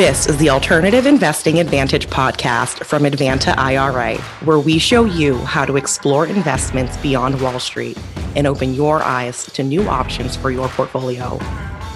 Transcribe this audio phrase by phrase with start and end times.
[0.00, 5.66] This is the Alternative Investing Advantage podcast from Advanta IRA, where we show you how
[5.66, 7.98] to explore investments beyond Wall Street
[8.34, 11.38] and open your eyes to new options for your portfolio.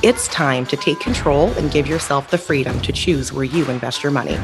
[0.03, 4.03] It's time to take control and give yourself the freedom to choose where you invest
[4.03, 4.37] your money.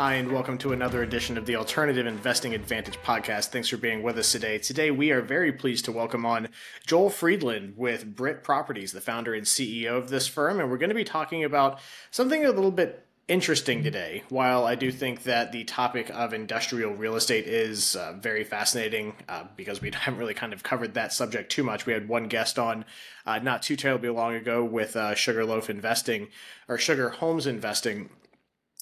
[0.00, 3.48] Hi, and welcome to another edition of the Alternative Investing Advantage podcast.
[3.48, 4.56] Thanks for being with us today.
[4.56, 6.48] Today, we are very pleased to welcome on
[6.86, 10.58] Joel Friedland with Brit Properties, the founder and CEO of this firm.
[10.58, 14.22] And we're going to be talking about something a little bit interesting today.
[14.30, 19.12] While I do think that the topic of industrial real estate is uh, very fascinating
[19.28, 21.84] uh, because we haven't really kind of covered that subject too much.
[21.84, 22.86] We had one guest on
[23.26, 26.28] uh, not too terribly long ago with uh, Sugarloaf Investing
[26.68, 28.08] or Sugar Homes Investing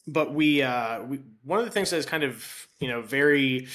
[0.08, 3.68] but we, uh, we one of the things that is kind of you know very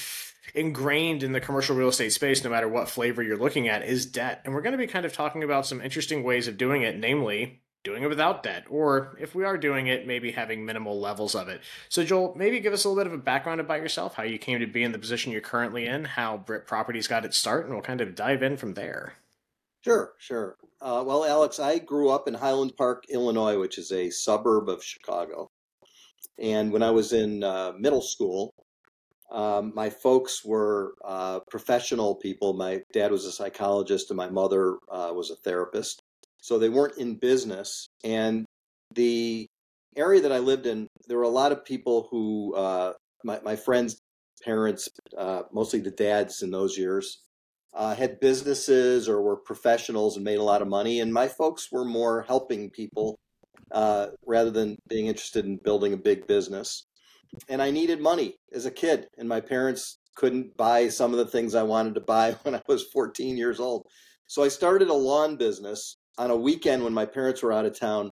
[0.54, 4.06] ingrained in the commercial real estate space, no matter what flavor you're looking at, is
[4.06, 4.40] debt.
[4.44, 6.98] And we're going to be kind of talking about some interesting ways of doing it,
[6.98, 11.34] namely doing it without debt, or if we are doing it, maybe having minimal levels
[11.34, 11.60] of it.
[11.90, 14.38] So, Joel, maybe give us a little bit of a background about yourself, how you
[14.38, 17.66] came to be in the position you're currently in, how Brit Properties got its start,
[17.66, 19.14] and we'll kind of dive in from there.
[19.82, 20.56] Sure, sure.
[20.80, 24.82] Uh, well, Alex, I grew up in Highland Park, Illinois, which is a suburb of
[24.82, 25.50] Chicago.
[26.38, 28.50] And when I was in uh, middle school,
[29.30, 32.52] um, my folks were uh, professional people.
[32.54, 36.00] My dad was a psychologist, and my mother uh, was a therapist.
[36.40, 37.86] So they weren't in business.
[38.04, 38.44] And
[38.94, 39.46] the
[39.96, 42.92] area that I lived in, there were a lot of people who, uh,
[43.24, 43.98] my, my friends'
[44.44, 47.18] parents, uh, mostly the dads in those years,
[47.72, 51.00] uh, had businesses or were professionals and made a lot of money.
[51.00, 53.16] And my folks were more helping people
[53.72, 56.86] uh, rather than being interested in building a big business.
[57.48, 61.26] And I needed money as a kid, and my parents couldn't buy some of the
[61.26, 63.86] things I wanted to buy when I was 14 years old.
[64.26, 67.78] So I started a lawn business on a weekend when my parents were out of
[67.78, 68.10] town.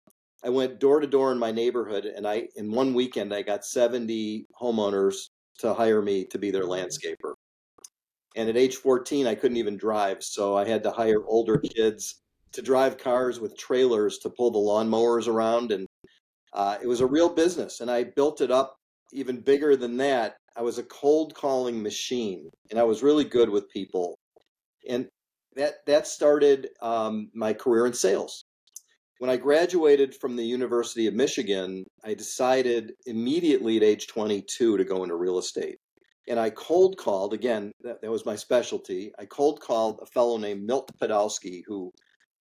[0.45, 3.65] I went door to door in my neighborhood, and I in one weekend I got
[3.65, 5.29] 70 homeowners
[5.61, 7.35] to hire me to be their landscaper.
[8.37, 12.24] And at age 14, I couldn't even drive, so I had to hire older kids
[12.55, 15.73] to drive cars with trailers to pull the lawnmowers around.
[15.73, 15.87] And
[16.53, 17.81] uh, it was a real business.
[17.81, 18.77] And I built it up
[19.13, 20.37] even bigger than that.
[20.57, 24.17] I was a cold calling machine and I was really good with people.
[24.89, 25.09] And
[25.57, 28.45] that, that started um, my career in sales.
[29.19, 34.85] When I graduated from the University of Michigan, I decided immediately at age 22 to
[34.85, 35.77] go into real estate.
[36.29, 39.13] And I cold called, again, that, that was my specialty.
[39.19, 41.93] I cold called a fellow named Milt Podolsky, who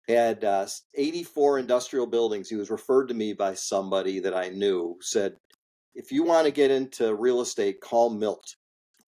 [0.09, 0.65] had uh,
[0.95, 2.49] 84 industrial buildings.
[2.49, 5.35] He was referred to me by somebody that I knew, said,
[5.95, 8.55] if you want to get into real estate, call Milt.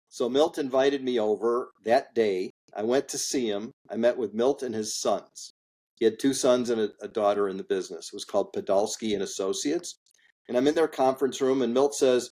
[0.09, 2.51] So Milt invited me over that day.
[2.75, 3.71] I went to see him.
[3.89, 5.53] I met with Milt and his sons.
[5.95, 8.09] He had two sons and a, a daughter in the business.
[8.11, 9.99] It was called Podolsky and Associates.
[10.47, 12.31] And I'm in their conference room, and Milt says,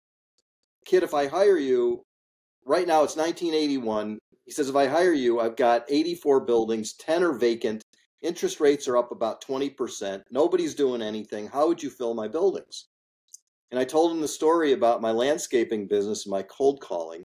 [0.86, 2.04] Kid, if I hire you,
[2.66, 4.18] right now it's 1981.
[4.46, 7.84] He says, if I hire you, I've got 84 buildings, 10 are vacant,
[8.22, 10.24] Interest rates are up about 20%.
[10.30, 11.48] Nobody's doing anything.
[11.48, 12.88] How would you fill my buildings?
[13.72, 17.24] And I told him the story about my landscaping business and my cold calling.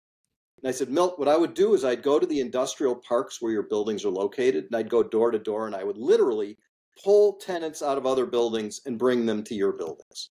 [0.62, 3.43] And I said, Milt, what I would do is I'd go to the industrial parks
[3.43, 6.56] where your buildings are located, and I'd go door to door, and I would literally
[7.03, 10.31] pull tenants out of other buildings and bring them to your buildings.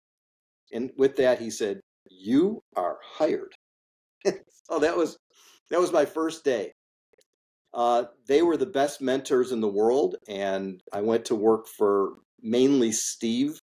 [0.72, 1.80] And with that, he said,
[2.10, 3.54] You are hired.
[4.24, 5.18] so that was
[5.70, 6.72] that was my first day.
[7.74, 12.14] Uh, they were the best mentors in the world, and I went to work for
[12.40, 13.58] mainly Steve,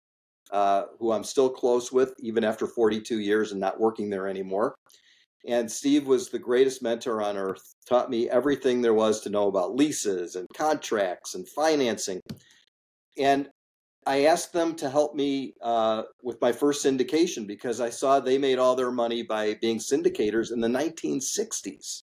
[0.51, 4.75] uh, who I'm still close with, even after 42 years and not working there anymore.
[5.47, 9.47] And Steve was the greatest mentor on earth, taught me everything there was to know
[9.47, 12.19] about leases and contracts and financing.
[13.17, 13.47] And
[14.05, 18.37] I asked them to help me uh, with my first syndication because I saw they
[18.37, 22.01] made all their money by being syndicators in the 1960s.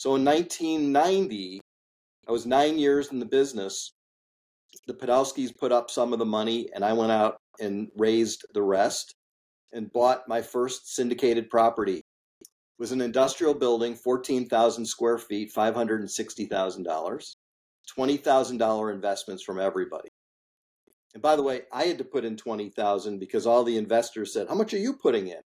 [0.00, 1.60] So in 1990,
[2.26, 3.92] I was nine years in the business.
[4.86, 8.62] The Podolskys put up some of the money, and I went out and raised the
[8.62, 9.14] rest
[9.72, 11.98] and bought my first syndicated property.
[11.98, 12.46] It
[12.78, 17.34] was an industrial building, 14,000 square feet, $560,000,
[17.98, 20.08] $20,000 investments from everybody.
[21.12, 24.48] And by the way, I had to put in 20,000 because all the investors said,
[24.48, 25.42] "How much are you putting in?"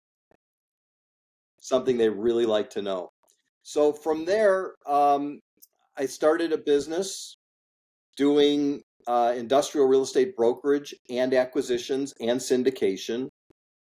[1.59, 3.12] Something they really like to know.
[3.63, 5.41] So from there, um,
[5.97, 7.37] I started a business
[8.17, 13.29] doing uh, industrial real estate brokerage and acquisitions and syndication.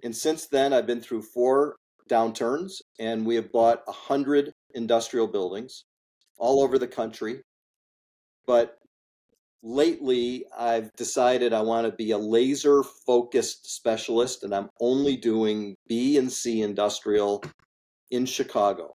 [0.04, 1.76] And since then, I've been through four
[2.08, 5.84] downturns and we have bought 100 industrial buildings
[6.38, 7.42] all over the country.
[8.46, 8.78] but
[9.62, 15.74] lately I've decided I want to be a laser focused specialist and I'm only doing
[15.88, 17.42] B and C industrial
[18.10, 18.92] in Chicago.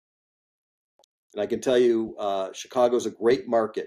[1.35, 3.87] And I can tell you, uh, Chicago is a great market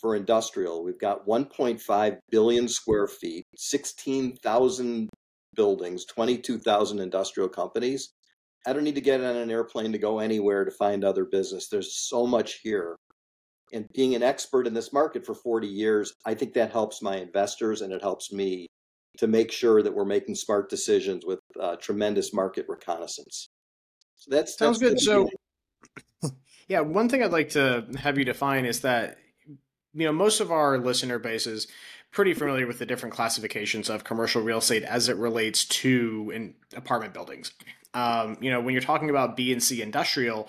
[0.00, 0.82] for industrial.
[0.82, 5.08] We've got 1.5 billion square feet, 16,000
[5.54, 8.10] buildings, 22,000 industrial companies.
[8.66, 11.68] I don't need to get on an airplane to go anywhere to find other business.
[11.68, 12.96] There's so much here.
[13.72, 17.16] And being an expert in this market for 40 years, I think that helps my
[17.16, 18.66] investors and it helps me
[19.18, 23.48] to make sure that we're making smart decisions with uh, tremendous market reconnaissance.
[24.16, 25.00] So that sounds good.
[25.00, 25.28] So,
[26.70, 29.18] yeah, one thing I'd like to have you define is that
[29.92, 31.66] you know most of our listener base is
[32.10, 36.54] pretty familiar with the different classifications of commercial real estate as it relates to in
[36.76, 37.52] apartment buildings.
[37.92, 40.48] Um, you know, when you're talking about B and C industrial,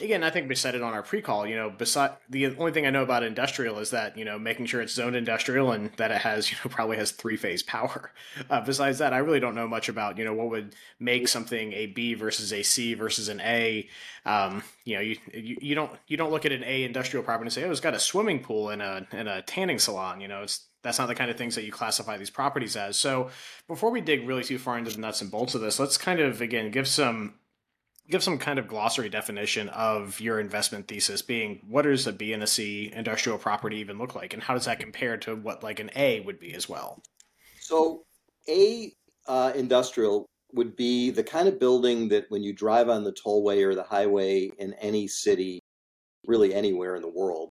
[0.00, 1.44] again, I think we said it on our pre-call.
[1.44, 4.66] You know, beside the only thing I know about industrial is that you know making
[4.66, 8.12] sure it's zoned industrial and that it has you know probably has three phase power.
[8.50, 11.72] Uh, besides that, I really don't know much about you know what would make something
[11.72, 13.88] a B versus a C versus an A.
[14.24, 17.46] Um, you know, you, you you don't you don't look at an A industrial property
[17.46, 20.20] and say, oh, it's got a swimming pool and a and a tanning salon.
[20.20, 22.96] You know, it's that's not the kind of things that you classify these properties as.
[22.96, 23.30] So
[23.66, 26.20] before we dig really too far into the nuts and bolts of this, let's kind
[26.20, 27.34] of again give some
[28.08, 32.32] give some kind of glossary definition of your investment thesis being what does a B
[32.32, 35.62] and a C industrial property even look like and how does that compare to what
[35.62, 37.02] like an A would be as well?
[37.60, 38.04] So
[38.48, 38.92] A
[39.26, 43.64] uh, industrial would be the kind of building that when you drive on the tollway
[43.64, 45.60] or the highway in any city,
[46.24, 47.50] really anywhere in the world,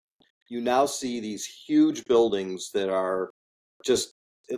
[0.51, 3.29] you now see these huge buildings that are
[3.85, 4.11] just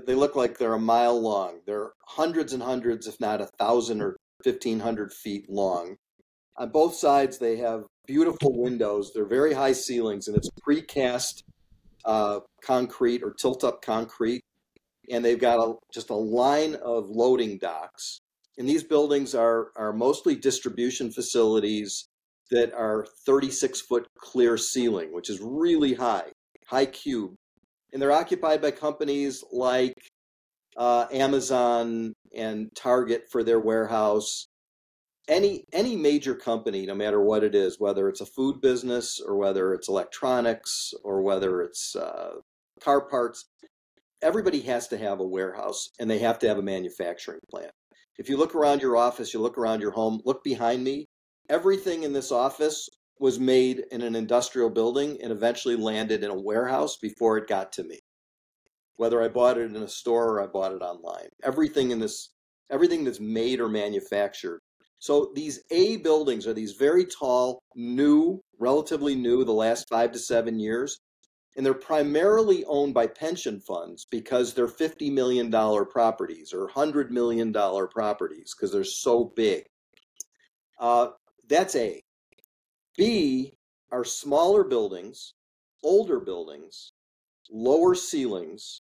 [0.07, 1.59] they look like they're a mile long.
[1.67, 5.95] They're hundreds and hundreds, if not a thousand or fifteen hundred feet long.
[6.57, 9.11] On both sides, they have beautiful windows.
[9.13, 11.43] They're very high ceilings, and it's precast
[12.05, 14.41] uh, concrete or tilt-up concrete.
[15.11, 18.19] And they've got a, just a line of loading docks.
[18.57, 22.07] And these buildings are are mostly distribution facilities
[22.53, 26.31] that are 36 foot clear ceiling, which is really high,
[26.67, 27.33] high cube.
[27.91, 29.95] And they're occupied by companies like
[30.77, 34.45] uh, Amazon and Target for their warehouse.
[35.27, 39.35] Any any major company, no matter what it is, whether it's a food business or
[39.35, 42.33] whether it's electronics or whether it's uh,
[42.81, 43.45] car parts,
[44.21, 47.71] everybody has to have a warehouse and they have to have a manufacturing plant.
[48.19, 51.07] If you look around your office, you look around your home, look behind me,
[51.49, 56.41] everything in this office was made in an industrial building and eventually landed in a
[56.41, 57.99] warehouse before it got to me.
[58.97, 62.29] Whether I bought it in a store or I bought it online, everything in this,
[62.69, 64.59] everything that's made or manufactured.
[64.99, 70.19] So these A buildings are these very tall, new, relatively new, the last five to
[70.19, 70.99] seven years,
[71.55, 77.53] and they're primarily owned by pension funds because they're $50 million properties or $100 million
[77.53, 79.65] properties because they're so big.
[80.79, 81.09] Uh,
[81.49, 82.01] that's A.
[82.97, 83.53] B
[83.91, 85.33] are smaller buildings,
[85.83, 86.91] older buildings,
[87.51, 88.81] lower ceilings,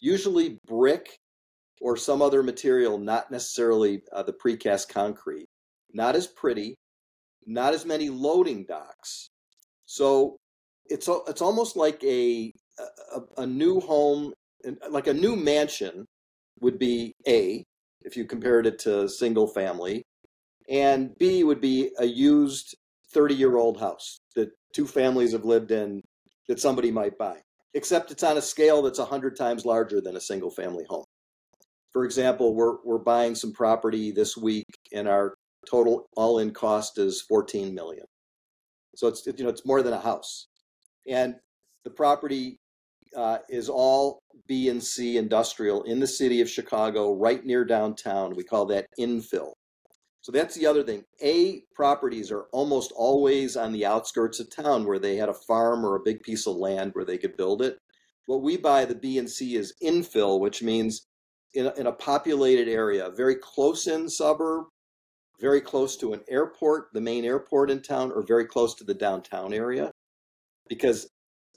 [0.00, 1.16] usually brick
[1.80, 5.46] or some other material, not necessarily uh, the precast concrete.
[5.94, 6.74] Not as pretty,
[7.46, 9.28] not as many loading docks.
[9.84, 10.36] So
[10.86, 12.50] it's it's almost like a
[13.14, 14.32] a, a new home,
[14.88, 16.06] like a new mansion
[16.60, 17.62] would be A
[18.02, 20.02] if you compared it to single family,
[20.72, 22.74] and B would be a used
[23.12, 26.00] 30 year old house that two families have lived in
[26.48, 27.36] that somebody might buy,
[27.74, 31.04] except it's on a scale that's 100 times larger than a single family home.
[31.92, 34.64] For example, we're, we're buying some property this week
[34.94, 35.34] and our
[35.70, 38.06] total all in cost is 14 million.
[38.96, 40.48] So it's, you know, it's more than a house.
[41.06, 41.34] And
[41.84, 42.56] the property
[43.14, 48.34] uh, is all B and C industrial in the city of Chicago, right near downtown.
[48.34, 49.52] We call that infill.
[50.22, 51.04] So that's the other thing.
[51.20, 55.84] A properties are almost always on the outskirts of town where they had a farm
[55.84, 57.76] or a big piece of land where they could build it.
[58.26, 61.04] What we buy, the B and C, is infill, which means
[61.54, 64.66] in a, in a populated area, very close in suburb,
[65.40, 68.94] very close to an airport, the main airport in town, or very close to the
[68.94, 69.90] downtown area,
[70.68, 71.08] because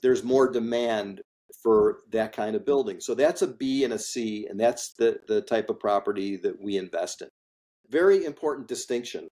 [0.02, 1.20] there's more demand
[1.62, 3.00] for that kind of building.
[3.00, 6.60] So that's a B and a C, and that's the, the type of property that
[6.60, 7.28] we invest in.
[7.90, 9.28] Very important distinction.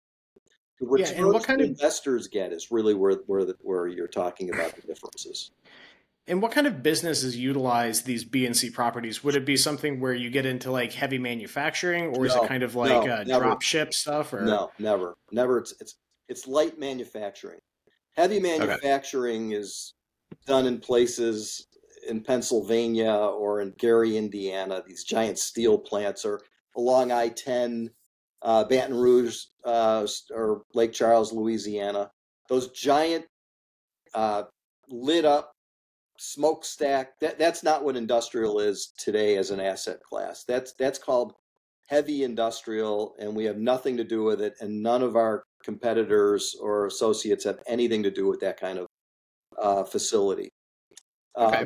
[0.80, 3.88] The returns yeah, and what kind of investors get is really where where the, where
[3.88, 5.52] you're talking about the differences.
[6.26, 9.24] And what kind of businesses utilize these B and C properties?
[9.24, 12.48] Would it be something where you get into like heavy manufacturing, or no, is it
[12.48, 14.34] kind of like no, uh, drop ship stuff?
[14.34, 15.58] Or no, never, never.
[15.60, 15.96] It's it's
[16.30, 17.60] it's light manufacturing.
[18.16, 19.58] Heavy manufacturing okay.
[19.58, 19.94] is
[20.46, 21.68] done in places
[22.08, 24.82] in Pennsylvania or in Gary, Indiana.
[24.86, 26.40] These giant steel plants are
[26.76, 27.90] along I 10,
[28.44, 32.12] uh, Baton Rouge, uh, or Lake Charles, Louisiana.
[32.50, 33.26] Those giant
[34.14, 34.44] uh,
[34.90, 35.54] lit up
[36.18, 37.20] smokestack.
[37.20, 40.44] That, that's not what industrial is today as an asset class.
[40.48, 41.34] That's, that's called
[41.88, 44.54] heavy industrial, and we have nothing to do with it.
[44.60, 48.88] And none of our competitors or associates have anything to do with that kind of
[49.62, 50.50] uh, facility.
[51.38, 51.66] Okay.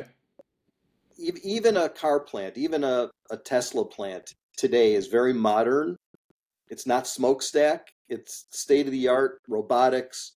[1.42, 5.96] even a car plant, even a, a Tesla plant today is very modern.
[6.70, 7.86] It's not smokestack.
[8.08, 10.32] It's state of the art robotics.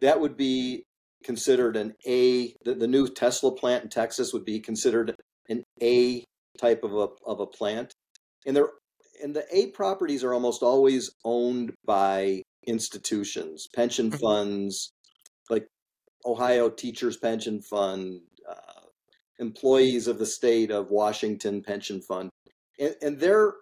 [0.00, 0.84] That would be
[1.24, 2.54] considered an A.
[2.64, 5.14] The, the new Tesla plant in Texas would be considered
[5.48, 6.24] an A
[6.58, 7.92] type of a of a plant,
[8.46, 8.70] and they're
[9.22, 14.18] and the A properties are almost always owned by institutions, pension mm-hmm.
[14.18, 14.92] funds,
[15.48, 15.66] like
[16.24, 18.86] Ohio Teachers Pension Fund, uh,
[19.38, 22.30] employees of the state of Washington Pension Fund,
[22.78, 23.54] and, and they're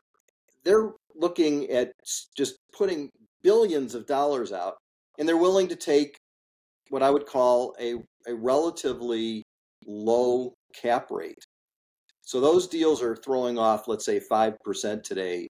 [0.64, 1.92] they're looking at
[2.36, 3.10] just putting
[3.42, 4.76] billions of dollars out,
[5.18, 6.16] and they're willing to take
[6.90, 7.94] what I would call a
[8.26, 9.42] a relatively
[9.86, 11.44] low cap rate.
[12.22, 15.48] So those deals are throwing off, let's say, five percent today.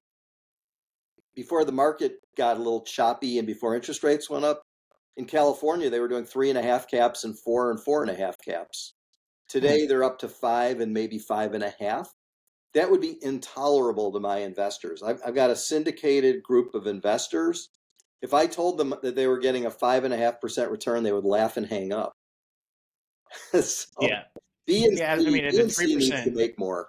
[1.34, 4.62] Before the market got a little choppy and before interest rates went up,
[5.16, 8.10] in California they were doing three and a half caps and four and four and
[8.10, 8.94] a half caps.
[9.50, 9.58] Hmm.
[9.58, 12.08] Today they're up to five and maybe five and a half.
[12.74, 15.02] That would be intolerable to my investors.
[15.02, 17.70] I've, I've got a syndicated group of investors.
[18.20, 21.02] If I told them that they were getting a five and a half percent return,
[21.02, 22.12] they would laugh and hang up.
[23.60, 24.24] so yeah.
[24.66, 26.88] B&C, yeah, I mean, at three percent to make more.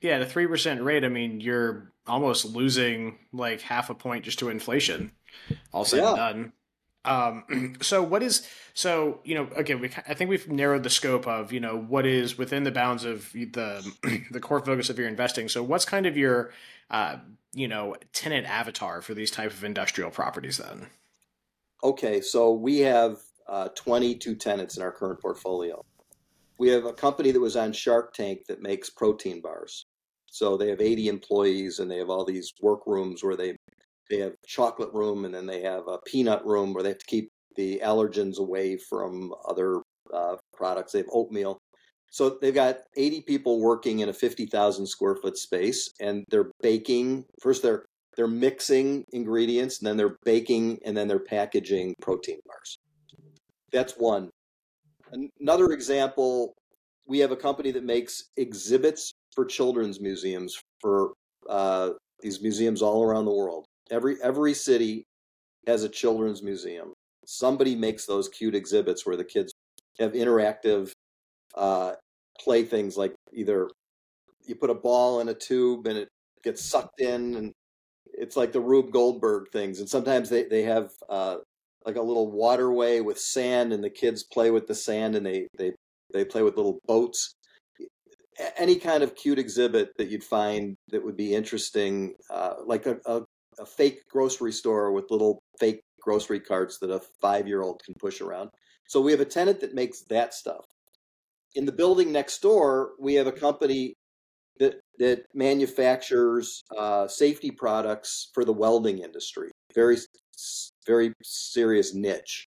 [0.00, 4.24] Yeah, at a three percent rate, I mean, you're almost losing like half a point
[4.24, 5.10] just to inflation.
[5.72, 6.08] All said yeah.
[6.08, 6.52] and done.
[7.08, 11.26] Um, so what is so you know again we I think we've narrowed the scope
[11.26, 13.90] of you know what is within the bounds of the
[14.30, 15.48] the core focus of your investing.
[15.48, 16.52] So what's kind of your
[16.90, 17.16] uh,
[17.52, 20.88] you know tenant avatar for these type of industrial properties then?
[21.82, 25.84] Okay, so we have uh, 22 tenants in our current portfolio.
[26.58, 29.86] We have a company that was on Shark Tank that makes protein bars.
[30.26, 33.56] So they have 80 employees and they have all these workrooms where they
[34.10, 37.06] they have chocolate room and then they have a peanut room where they have to
[37.06, 39.82] keep the allergens away from other
[40.14, 40.92] uh, products.
[40.92, 41.58] They have oatmeal.
[42.10, 47.24] So they've got 80 people working in a 50,000 square foot space and they're baking.
[47.40, 47.84] First, they're
[48.16, 52.78] they're mixing ingredients and then they're baking and then they're packaging protein bars.
[53.70, 54.30] That's one.
[55.40, 56.52] Another example,
[57.06, 61.12] we have a company that makes exhibits for children's museums for
[61.48, 63.67] uh, these museums all around the world.
[63.90, 65.04] Every every city
[65.66, 66.92] has a children's museum.
[67.26, 69.52] Somebody makes those cute exhibits where the kids
[69.98, 70.90] have interactive
[71.54, 71.94] uh,
[72.38, 73.68] play things like either
[74.46, 76.08] you put a ball in a tube and it
[76.42, 77.52] gets sucked in and
[78.06, 79.80] it's like the Rube Goldberg things.
[79.80, 81.36] And sometimes they, they have uh,
[81.84, 85.46] like a little waterway with sand and the kids play with the sand and they,
[85.56, 85.72] they,
[86.12, 87.34] they play with little boats.
[88.56, 92.98] Any kind of cute exhibit that you'd find that would be interesting, uh, like a,
[93.04, 93.22] a,
[93.58, 97.94] a fake grocery store with little fake grocery carts that a five year old can
[97.98, 98.50] push around.
[98.88, 100.64] So we have a tenant that makes that stuff.
[101.54, 103.94] In the building next door, we have a company
[104.58, 109.50] that that manufactures uh, safety products for the welding industry.
[109.74, 109.98] Very
[110.86, 112.46] very serious niche.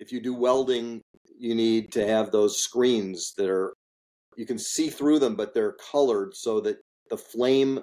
[0.00, 1.00] If you do welding,
[1.38, 3.72] you need to have those screens that are
[4.36, 6.78] you can see through them, but they're colored so that
[7.10, 7.80] the flame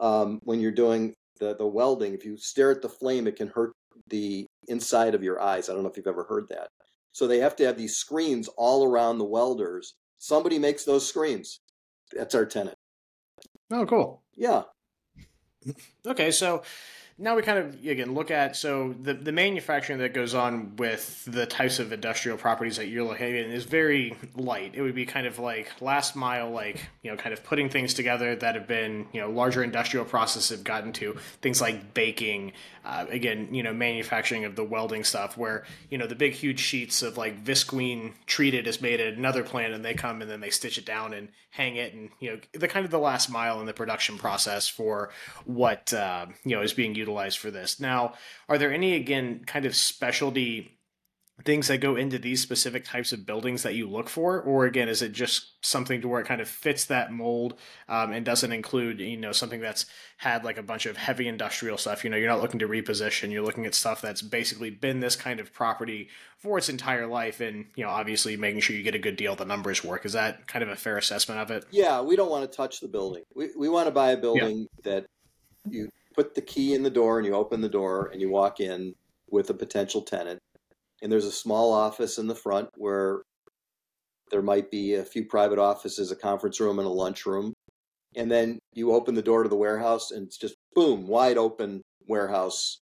[0.00, 3.48] um, when you're doing the the welding, if you stare at the flame, it can
[3.48, 3.72] hurt
[4.08, 5.68] the inside of your eyes.
[5.68, 6.68] I don't know if you've ever heard that.
[7.12, 9.94] So they have to have these screens all around the welders.
[10.18, 11.58] Somebody makes those screens.
[12.12, 12.76] That's our tenant.
[13.70, 14.22] Oh, cool.
[14.34, 14.62] Yeah.
[16.06, 16.62] Okay, so
[17.18, 21.24] now we kind of again look at so the the manufacturing that goes on with
[21.26, 24.74] the types of industrial properties that you're looking in is very light.
[24.74, 27.94] It would be kind of like last mile, like you know, kind of putting things
[27.94, 32.52] together that have been you know larger industrial processes have gotten to things like baking.
[32.84, 36.60] Uh, again, you know, manufacturing of the welding stuff, where you know the big huge
[36.60, 40.40] sheets of like visqueen treated is made at another plant, and they come and then
[40.40, 43.30] they stitch it down and hang it, and you know the kind of the last
[43.30, 45.10] mile in the production process for
[45.44, 47.80] what uh, you know is being utilized utilized for this.
[47.80, 48.14] Now,
[48.48, 50.78] are there any again kind of specialty
[51.44, 54.40] things that go into these specific types of buildings that you look for?
[54.40, 57.54] Or again is it just something to where it kind of fits that mold
[57.88, 59.86] um, and doesn't include you know something that's
[60.18, 62.04] had like a bunch of heavy industrial stuff?
[62.04, 65.16] You know you're not looking to reposition you're looking at stuff that's basically been this
[65.16, 66.08] kind of property
[66.38, 69.34] for its entire life and you know obviously making sure you get a good deal
[69.34, 70.04] the numbers work.
[70.04, 71.64] Is that kind of a fair assessment of it?
[71.70, 73.24] Yeah we don't want to touch the building.
[73.34, 74.92] We, we want to buy a building yeah.
[74.92, 75.06] that
[75.68, 78.60] you put the key in the door and you open the door and you walk
[78.60, 78.94] in
[79.30, 80.40] with a potential tenant
[81.02, 83.22] and there's a small office in the front where
[84.30, 87.52] there might be a few private offices, a conference room, and a lunchroom.
[88.14, 91.82] And then you open the door to the warehouse, and it's just boom, wide open
[92.06, 92.78] warehouse.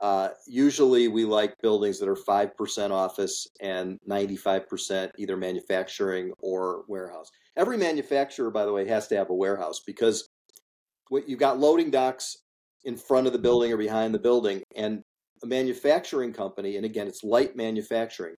[0.00, 7.28] Uh, usually, we like buildings that are 5% office and 95% either manufacturing or warehouse.
[7.56, 10.28] Every manufacturer, by the way, has to have a warehouse because
[11.08, 12.36] what, you've got loading docks
[12.84, 15.02] in front of the building or behind the building, and
[15.44, 18.34] a manufacturing company, and again, it's light manufacturing,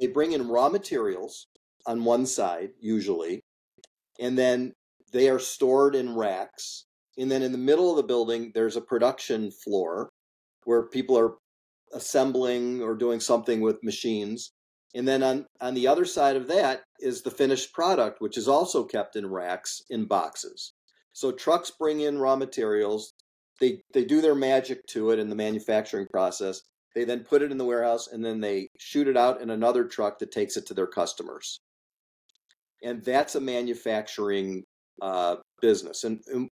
[0.00, 1.46] they bring in raw materials
[1.86, 3.40] on one side, usually,
[4.20, 4.72] and then
[5.12, 6.84] they are stored in racks.
[7.18, 10.08] And then in the middle of the building, there's a production floor
[10.64, 11.34] where people are
[11.92, 14.50] assembling or doing something with machines.
[14.94, 18.48] And then on, on the other side of that is the finished product, which is
[18.48, 20.72] also kept in racks in boxes.
[21.12, 23.12] So trucks bring in raw materials,
[23.62, 26.62] they they do their magic to it in the manufacturing process.
[26.96, 29.84] They then put it in the warehouse and then they shoot it out in another
[29.84, 31.60] truck that takes it to their customers.
[32.82, 34.64] And that's a manufacturing
[35.00, 36.02] uh, business.
[36.02, 36.48] And, and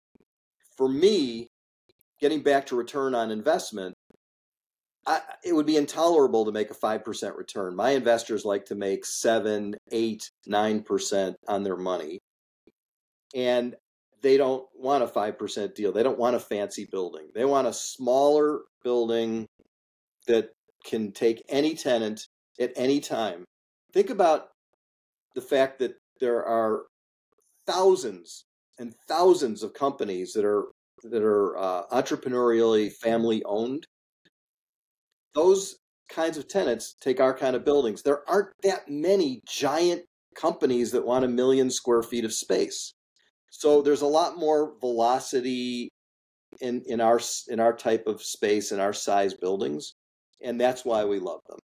[0.77, 1.49] for me,
[2.21, 3.93] getting back to return on investment,
[5.07, 7.75] I, it would be intolerable to make a 5% return.
[7.75, 12.21] My investors like to make 7, 8, 9% on their money.
[13.35, 13.75] And
[14.23, 15.93] they don't want a 5% deal.
[15.93, 17.29] They don't want a fancy building.
[17.35, 19.47] They want a smaller building
[20.27, 20.51] that
[20.85, 22.27] can take any tenant
[22.61, 23.45] at any time.
[23.93, 24.49] Think about
[25.35, 26.83] the fact that there are
[27.67, 28.45] thousands
[28.79, 30.67] and thousands of companies that are
[31.05, 33.87] that are uh, entrepreneurially family owned.
[35.35, 35.77] Those
[36.11, 38.03] kinds of tenants take our kind of buildings.
[38.03, 40.03] There aren't that many giant
[40.35, 42.93] companies that want a million square feet of space.
[43.51, 45.91] So there's a lot more velocity
[46.61, 49.95] in in our in our type of space in our size buildings,
[50.41, 51.59] and that's why we love them.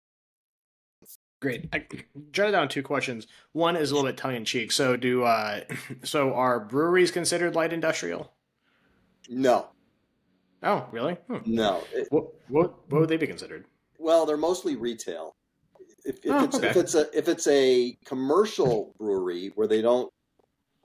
[1.41, 1.69] Great.
[1.71, 1.85] I
[2.31, 3.27] jotted down two questions.
[3.51, 4.71] One is a little bit tongue in cheek.
[4.71, 5.61] So do uh,
[6.03, 8.33] so are breweries considered light industrial?
[9.29, 9.67] No.
[10.63, 11.13] Oh, really?
[11.29, 11.37] Hmm.
[11.45, 11.83] No.
[11.93, 13.65] It, what, what what would they be considered?
[13.99, 15.35] Well, they're mostly retail.
[16.03, 16.69] If, if, oh, it's, okay.
[16.69, 20.11] if it's a if it's a commercial brewery where they don't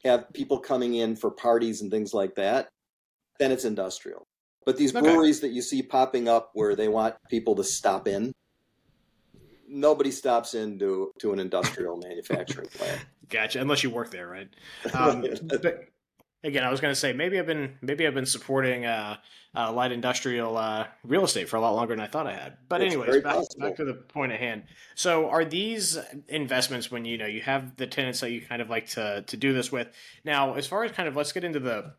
[0.04, 2.68] have people coming in for parties and things like that,
[3.38, 4.26] then it's industrial.
[4.64, 5.00] But these okay.
[5.00, 8.32] breweries that you see popping up where they want people to stop in,
[9.68, 13.04] nobody stops into to an industrial manufacturing plant.
[13.28, 13.60] Gotcha.
[13.60, 14.48] Unless you work there, right?
[14.92, 15.64] Um, but
[16.44, 19.16] again, I was going to say maybe I've been maybe I've been supporting uh,
[19.54, 22.56] uh, light industrial uh, real estate for a lot longer than I thought I had.
[22.68, 24.64] But it's anyways, back, back, to the point at hand.
[24.94, 25.98] So, are these
[26.28, 29.36] investments when you know you have the tenants that you kind of like to to
[29.36, 29.88] do this with?
[30.24, 31.94] Now, as far as kind of let's get into the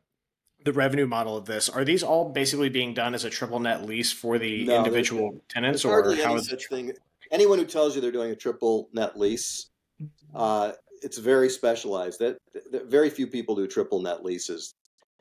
[0.63, 1.69] the revenue model of this.
[1.69, 5.41] Are these all basically being done as a triple net lease for the no, individual
[5.49, 6.93] tenants, or how is such thing?
[7.31, 9.69] Anyone who tells you they're doing a triple net lease.
[11.01, 12.19] It's very specialized.
[12.19, 12.37] That,
[12.71, 14.73] that very few people do triple net leases.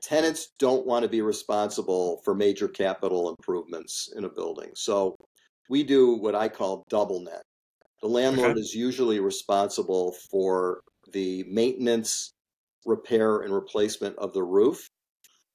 [0.02, 4.70] Tenants don't want to be responsible for major capital improvements in a building.
[4.74, 5.14] So
[5.68, 7.42] we do what I call double net.
[8.02, 8.60] The landlord okay.
[8.60, 10.80] is usually responsible for
[11.12, 12.32] the maintenance,
[12.86, 14.88] repair, and replacement of the roof.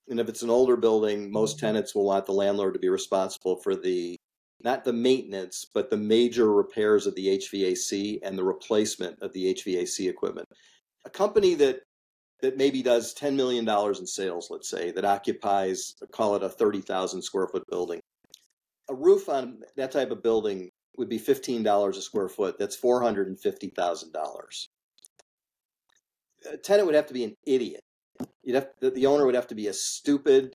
[0.07, 1.65] And if it's an older building, most mm-hmm.
[1.65, 4.15] tenants will want the landlord to be responsible for the
[4.65, 9.53] not the maintenance, but the major repairs of the HVAC and the replacement of the
[9.53, 10.47] HVAC equipment.
[11.05, 11.81] A company that
[12.41, 17.21] that maybe does $10 million in sales, let's say, that occupies, call it a 30,000
[17.21, 18.01] square foot building.
[18.89, 22.57] A roof on that type of building would be $15 a square foot.
[22.59, 24.67] That's $450,000.
[26.51, 27.81] A tenant would have to be an idiot.
[28.43, 30.53] You'd have, the owner would have to be a stupid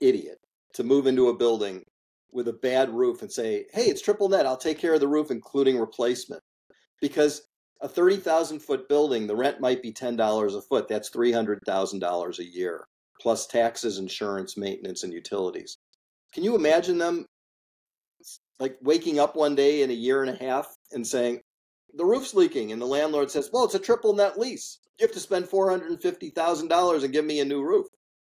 [0.00, 0.38] idiot
[0.72, 1.84] to move into a building
[2.34, 4.44] with a bad roof and say, hey, it's triple net.
[4.44, 6.42] I'll take care of the roof, including replacement.
[7.00, 7.42] Because
[7.80, 10.88] a 30,000 foot building, the rent might be $10 a foot.
[10.88, 12.86] That's $300,000 a year,
[13.20, 15.78] plus taxes, insurance, maintenance, and utilities.
[16.32, 17.24] Can you imagine them
[18.58, 21.40] like waking up one day in a year and a half and saying,
[21.94, 22.72] the roof's leaking?
[22.72, 24.80] And the landlord says, well, it's a triple net lease.
[24.98, 27.86] You have to spend $450,000 and give me a new roof.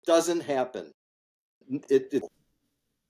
[0.06, 0.90] Doesn't happen.
[1.88, 2.22] It, it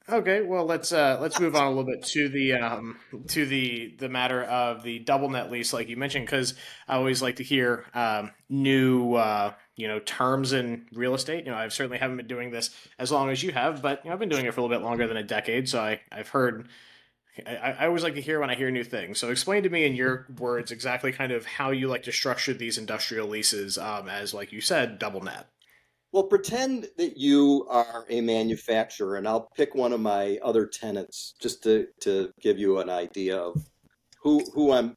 [0.07, 3.95] Okay, well let's uh, let's move on a little bit to the um, to the
[3.99, 6.53] the matter of the double net lease, like you mentioned, because
[6.87, 11.47] I always like to hear um, new uh, you know terms in real estate.
[11.47, 14.11] You know, I certainly haven't been doing this as long as you have, but you
[14.11, 16.01] know, I've been doing it for a little bit longer than a decade, so I
[16.13, 16.69] I've heard.
[17.47, 19.19] I, I always like to hear when I hear new things.
[19.19, 22.55] So explain to me in your words exactly kind of how you like to structure
[22.55, 25.49] these industrial leases um, as, like you said, double net.
[26.15, 31.35] Well, pretend that you are a manufacturer, and I'll pick one of my other tenants
[31.41, 33.61] just to, to give you an idea of
[34.23, 34.95] who who I'm.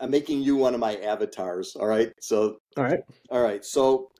[0.00, 1.76] I'm making you one of my avatars.
[1.76, 2.12] All right.
[2.20, 2.56] So.
[2.76, 2.98] All right.
[3.30, 3.64] All right.
[3.64, 4.10] So,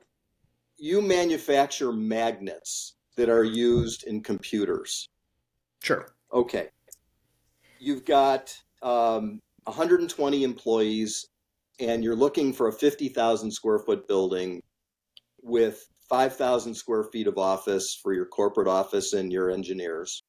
[0.77, 5.09] you manufacture magnets that are used in computers.
[5.83, 6.13] Sure.
[6.31, 6.69] Okay.
[7.77, 11.27] You've got um, 120 employees,
[11.81, 14.61] and you're looking for a 50,000 square foot building
[15.41, 20.21] with 5,000 square feet of office for your corporate office and your engineers.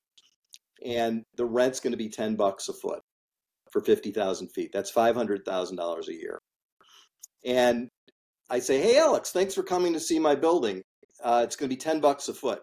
[0.87, 3.01] And the rent's going to be 10 bucks a foot
[3.73, 4.71] for 50,000 feet.
[4.73, 6.38] That's $500,000 a year.
[7.45, 7.88] And
[8.49, 10.83] I say, hey, Alex, thanks for coming to see my building.
[11.23, 12.61] Uh, it's going to be 10 bucks a foot.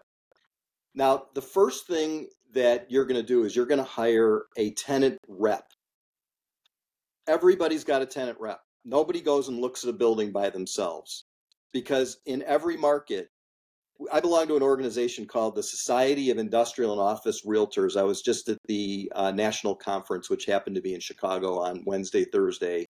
[0.94, 4.72] Now, the first thing that you're going to do is you're going to hire a
[4.72, 5.64] tenant rep.
[7.28, 8.60] Everybody's got a tenant rep.
[8.86, 11.26] Nobody goes and looks at a building by themselves
[11.72, 13.28] because in every market,
[14.12, 17.98] I belong to an organization called the Society of Industrial and Office Realtors.
[17.98, 21.82] I was just at the uh, national conference, which happened to be in Chicago on
[21.84, 22.86] Wednesday, Thursday,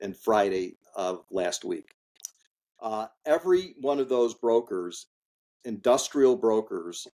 [0.00, 1.94] and Friday of last week.
[2.82, 5.06] Uh, every one of those brokers,
[5.64, 7.06] industrial brokers,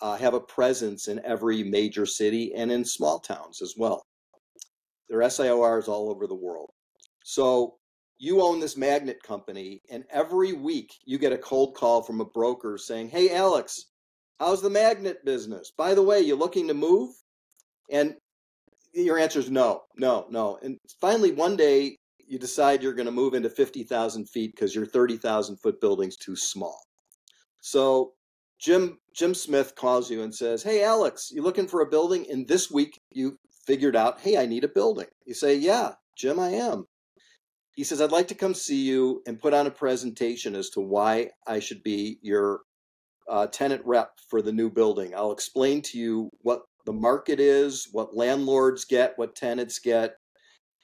[0.00, 4.02] uh, have a presence in every major city and in small towns as well.
[5.08, 6.70] There are SIORs all over the world.
[7.22, 7.76] So
[8.22, 12.24] you own this magnet company, and every week you get a cold call from a
[12.24, 13.86] broker saying, Hey, Alex,
[14.38, 15.72] how's the magnet business?
[15.76, 17.10] By the way, you're looking to move?
[17.90, 18.14] And
[18.94, 20.56] your answer is no, no, no.
[20.62, 24.86] And finally, one day you decide you're going to move into 50,000 feet because your
[24.86, 26.80] 30,000 foot building's too small.
[27.60, 28.12] So
[28.60, 32.46] Jim Jim Smith calls you and says, "Hey Alex, you looking for a building?" And
[32.46, 36.50] this week you figured out, "Hey, I need a building." You say, "Yeah, Jim, I
[36.50, 36.86] am."
[37.74, 40.80] He says, I'd like to come see you and put on a presentation as to
[40.80, 42.60] why I should be your
[43.28, 45.14] uh, tenant rep for the new building.
[45.14, 50.16] I'll explain to you what the market is, what landlords get, what tenants get.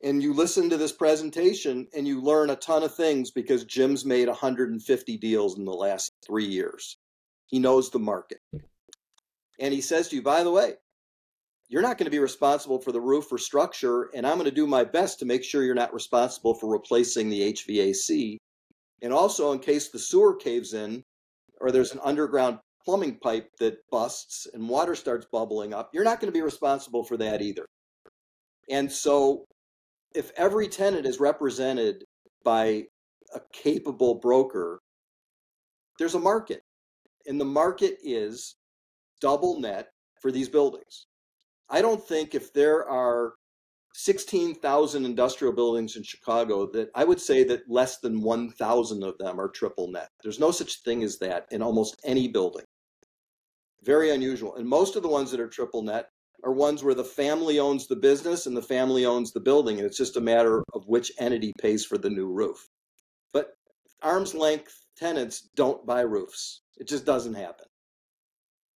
[0.03, 4.05] And you listen to this presentation and you learn a ton of things because Jim's
[4.05, 6.97] made 150 deals in the last three years.
[7.47, 8.39] He knows the market.
[9.59, 10.75] And he says to you, by the way,
[11.69, 14.55] you're not going to be responsible for the roof or structure, and I'm going to
[14.55, 18.39] do my best to make sure you're not responsible for replacing the HVAC.
[19.03, 21.03] And also, in case the sewer caves in
[21.61, 26.21] or there's an underground plumbing pipe that busts and water starts bubbling up, you're not
[26.21, 27.67] going to be responsible for that either.
[28.71, 29.45] And so,
[30.15, 32.05] if every tenant is represented
[32.45, 32.85] by
[33.35, 34.79] a capable broker,
[35.99, 36.63] there's a market.
[37.27, 38.55] And the market is
[39.21, 39.91] double net
[40.23, 41.07] for these buildings.
[41.71, 43.35] I don't think if there are
[43.95, 49.41] 16,000 industrial buildings in Chicago that I would say that less than 1,000 of them
[49.41, 50.09] are triple net.
[50.23, 52.65] There's no such thing as that in almost any building.
[53.83, 54.57] Very unusual.
[54.57, 56.09] And most of the ones that are triple net
[56.45, 59.87] are ones where the family owns the business and the family owns the building, and
[59.87, 62.69] it's just a matter of which entity pays for the new roof.
[63.33, 63.55] But
[64.03, 66.63] arm's length tenants don't buy roofs.
[66.77, 67.67] It just doesn't happen.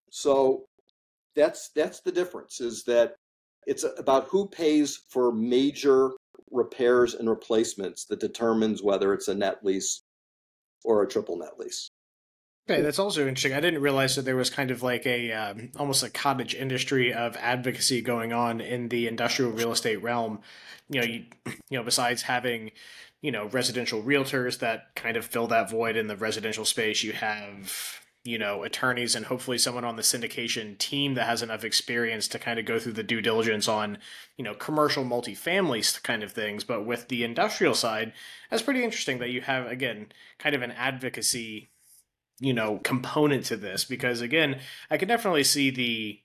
[0.10, 0.66] So
[1.36, 3.16] that's that's the difference is that
[3.68, 6.12] it's about who pays for major
[6.50, 10.02] repairs and replacements that determines whether it's a net lease
[10.84, 11.90] or a triple net lease.
[12.70, 13.54] Okay, that's also interesting.
[13.54, 17.14] I didn't realize that there was kind of like a um, almost a cottage industry
[17.14, 20.40] of advocacy going on in the industrial real estate realm.
[20.90, 21.26] You know, you,
[21.70, 22.72] you know, besides having
[23.22, 27.14] you know residential realtors that kind of fill that void in the residential space, you
[27.14, 32.28] have you know attorneys and hopefully someone on the syndication team that has enough experience
[32.28, 33.98] to kind of go through the due diligence on
[34.38, 36.64] you know commercial multifamily kind of things.
[36.64, 38.14] But with the industrial side
[38.50, 41.72] that's pretty interesting that you have again kind of an advocacy
[42.40, 43.86] you know component to this.
[43.86, 46.20] Because again i can definitely see the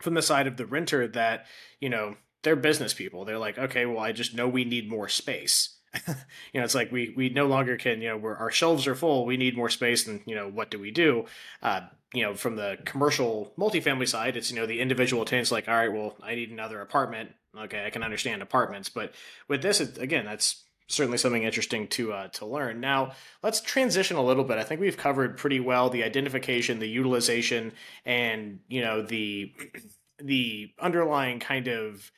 [0.00, 1.46] from the side of the renter that
[1.80, 3.24] you know they're business people.
[3.24, 6.14] They're like okay well i just know we need more space you
[6.54, 9.26] know, it's like we we no longer can, you know, we're, our shelves are full.
[9.26, 11.26] We need more space, and you know, what do we do?
[11.62, 15.68] Uh, you know, from the commercial multifamily side, it's you know the individual tenants like,
[15.68, 17.32] all right, well, I need another apartment.
[17.58, 19.12] Okay, I can understand apartments, but
[19.48, 22.80] with this, it, again, that's certainly something interesting to uh, to learn.
[22.80, 24.58] Now, let's transition a little bit.
[24.58, 27.72] I think we've covered pretty well the identification, the utilization,
[28.04, 29.52] and you know the
[30.22, 32.10] the underlying kind of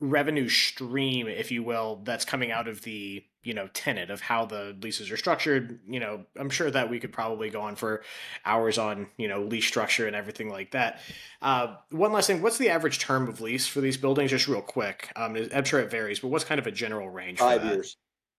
[0.00, 4.46] revenue stream, if you will, that's coming out of the you know tenet of how
[4.46, 5.80] the leases are structured.
[5.86, 8.02] You know, I'm sure that we could probably go on for
[8.44, 11.00] hours on you know lease structure and everything like that.
[11.42, 14.30] Uh, one last thing: what's the average term of lease for these buildings?
[14.30, 15.12] Just real quick.
[15.16, 17.38] Um, I'm sure it varies, but what's kind of a general range?
[17.38, 17.96] Five years.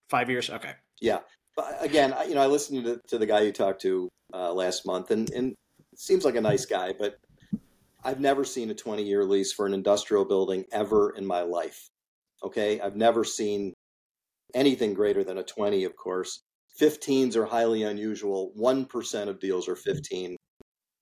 [0.09, 0.49] Five years.
[0.49, 0.73] Okay.
[1.01, 1.19] Yeah.
[1.55, 4.85] But again, you know, I listened to, to the guy you talked to uh, last
[4.85, 5.55] month, and and
[5.95, 7.17] seems like a nice guy, but
[8.05, 11.89] I've never seen a 20 year lease for an industrial building ever in my life.
[12.43, 12.79] Okay.
[12.79, 13.73] I've never seen
[14.53, 16.41] anything greater than a 20, of course.
[16.79, 18.53] 15s are highly unusual.
[18.57, 20.35] 1% of deals are 15.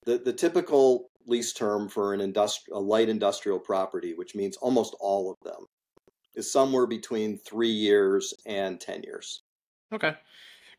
[0.06, 4.96] The, the typical lease term for an industri- a light industrial property, which means almost
[5.00, 5.66] all of them,
[6.34, 9.42] is somewhere between three years and 10 years.
[9.92, 10.14] Okay.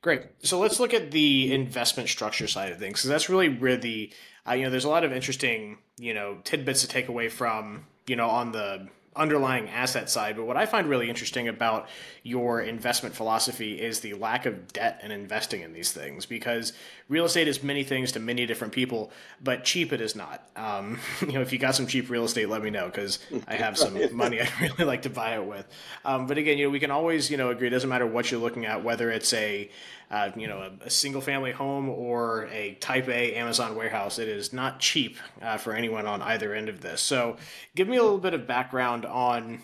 [0.05, 0.21] Great.
[0.43, 4.13] So let's look at the investment structure side of things, because that's really where the
[4.47, 7.87] uh, you know there's a lot of interesting you know tidbits to take away from
[8.05, 10.35] you know on the underlying asset side.
[10.35, 11.87] But what I find really interesting about
[12.23, 16.73] your investment philosophy is the lack of debt and investing in these things because
[17.07, 20.47] real estate is many things to many different people, but cheap it is not.
[20.55, 23.55] Um, you know, if you got some cheap real estate, let me know because I
[23.55, 25.67] have some money I'd really like to buy it with.
[26.03, 27.67] Um, but again, you know, we can always, you know, agree.
[27.67, 29.69] It doesn't matter what you're looking at, whether it's a,
[30.11, 34.19] uh, you know, a, a, single family home or a type A Amazon warehouse.
[34.19, 37.01] It is not cheap uh, for anyone on either end of this.
[37.01, 37.37] So
[37.75, 39.61] give me a little bit of background on,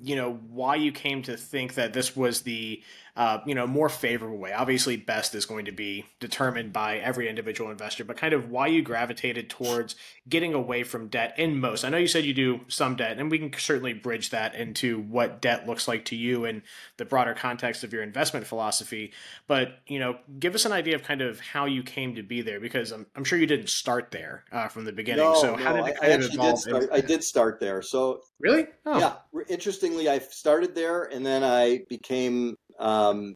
[0.00, 2.82] you know, why you came to think that this was the
[3.16, 4.52] uh, you know, more favorable way.
[4.52, 8.66] Obviously, best is going to be determined by every individual investor, but kind of why
[8.66, 9.94] you gravitated towards
[10.28, 11.84] getting away from debt in most.
[11.84, 15.00] I know you said you do some debt, and we can certainly bridge that into
[15.00, 16.62] what debt looks like to you in
[16.96, 19.12] the broader context of your investment philosophy.
[19.46, 22.42] But you know, give us an idea of kind of how you came to be
[22.42, 25.24] there, because I'm, I'm sure you didn't start there uh, from the beginning.
[25.24, 26.54] No, so no, did it kind I, of evolve?
[26.54, 27.82] Did start, I did start there.
[27.82, 28.98] So really, oh.
[28.98, 29.14] yeah.
[29.48, 33.34] Interestingly, I started there, and then I became um,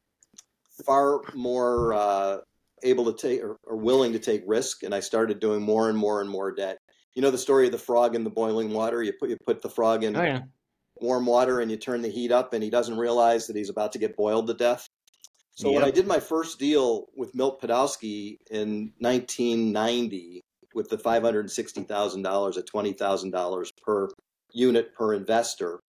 [0.85, 2.37] far more uh,
[2.83, 5.97] able to take or, or, willing to take risk, and I started doing more and
[5.97, 6.77] more and more debt.
[7.15, 9.03] You know the story of the frog in the boiling water.
[9.03, 10.41] You put you put the frog in oh, yeah.
[10.97, 13.91] warm water, and you turn the heat up, and he doesn't realize that he's about
[13.93, 14.87] to get boiled to death.
[15.59, 15.75] So yep.
[15.75, 20.41] when I did my first deal with Milt Podolsky in 1990
[20.73, 24.07] with the $560,000 at $20,000 per
[24.53, 25.81] unit per investor,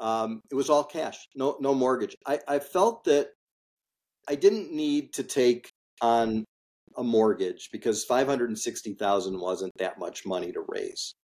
[0.00, 2.16] um, it was all cash, no no mortgage.
[2.26, 3.28] I, I felt that
[4.28, 6.44] I didn't need to take on
[6.96, 11.14] a mortgage because five hundred and sixty thousand wasn't that much money to raise.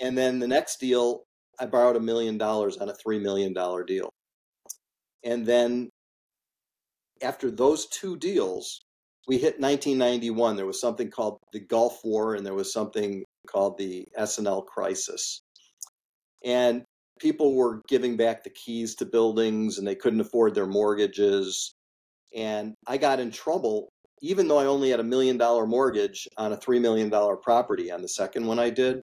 [0.00, 1.24] And then the next deal,
[1.58, 4.10] I borrowed a million dollars on a three million dollar deal.
[5.24, 5.90] And then
[7.22, 8.80] after those two deals,
[9.26, 10.56] we hit 1991.
[10.56, 15.42] There was something called the Gulf War, and there was something called the S&L crisis.
[16.44, 16.84] And
[17.18, 21.72] people were giving back the keys to buildings and they couldn't afford their mortgages.
[22.34, 23.88] And I got in trouble,
[24.20, 27.10] even though I only had a million dollar mortgage on a $3 million
[27.42, 29.00] property on the second one I did.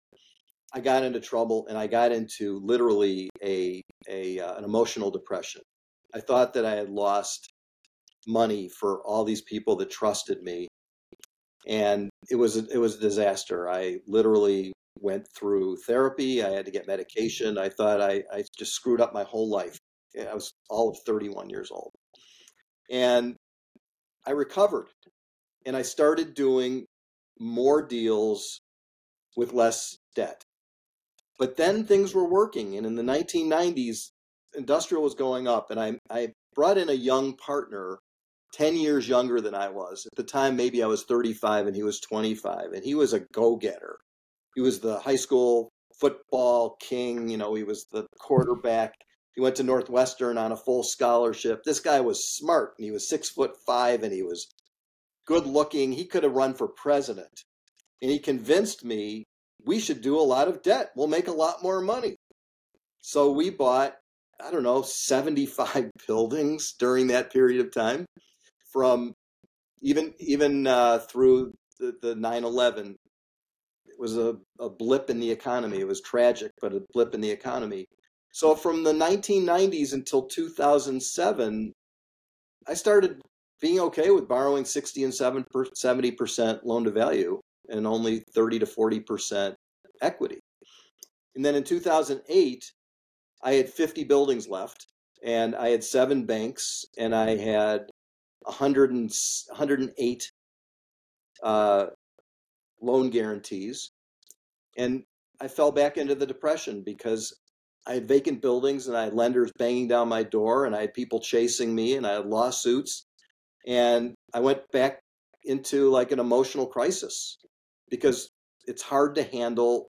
[0.76, 5.62] I got into trouble and I got into literally a, a uh, an emotional depression.
[6.16, 7.52] I thought that I had lost
[8.28, 10.68] money for all these people that trusted me,
[11.68, 13.70] and it was it was a disaster.
[13.70, 14.74] I literally
[15.04, 16.42] went through therapy.
[16.42, 17.58] I had to get medication.
[17.58, 19.78] I thought I, I just screwed up my whole life.
[20.20, 21.92] I was all of 31 years old.
[22.90, 23.36] And
[24.26, 24.88] I recovered
[25.66, 26.86] and I started doing
[27.40, 28.62] more deals
[29.36, 30.42] with less debt.
[31.38, 32.78] But then things were working.
[32.78, 34.10] And in the 1990s,
[34.56, 35.72] industrial was going up.
[35.72, 37.98] And I, I brought in a young partner,
[38.54, 40.06] 10 years younger than I was.
[40.06, 42.74] At the time, maybe I was 35 and he was 25.
[42.74, 43.98] And he was a go getter
[44.56, 47.30] he was the high school football king.
[47.30, 48.94] You know, he was the quarterback.
[49.36, 51.64] He went to Northwestern on a full scholarship.
[51.64, 54.48] This guy was smart, and he was six foot five, and he was
[55.26, 55.92] good looking.
[55.92, 57.44] He could have run for president,
[58.02, 59.24] and he convinced me
[59.66, 60.92] we should do a lot of debt.
[60.96, 62.16] We'll make a lot more money.
[63.02, 63.96] So we bought,
[64.44, 68.06] I don't know, 75 buildings during that period of time,
[68.72, 69.14] from
[69.82, 73.03] even even uh, through the, the 9/11 it
[74.04, 75.80] was a, a blip in the economy.
[75.80, 77.86] It was tragic, but a blip in the economy.
[78.34, 81.72] So from the 1990s until 2007,
[82.68, 83.22] I started
[83.62, 87.40] being okay with borrowing 60 and 70% loan to value
[87.70, 89.56] and only 30 to 40%
[90.02, 90.40] equity.
[91.36, 92.72] And then in 2008,
[93.42, 94.88] I had 50 buildings left
[95.24, 97.90] and I had seven banks, and I had
[98.42, 99.10] 100 and,
[99.48, 100.32] 108
[101.42, 101.86] uh,
[102.84, 103.92] loan guarantees.
[104.78, 105.04] And
[105.42, 107.34] I fell back into the depression because
[107.86, 110.94] I had vacant buildings and I had lenders banging down my door and I had
[110.94, 113.06] people chasing me and I had lawsuits.
[113.68, 115.00] And I went back
[115.44, 117.38] into like an emotional crisis
[117.90, 118.30] because
[118.66, 119.88] it's hard to handle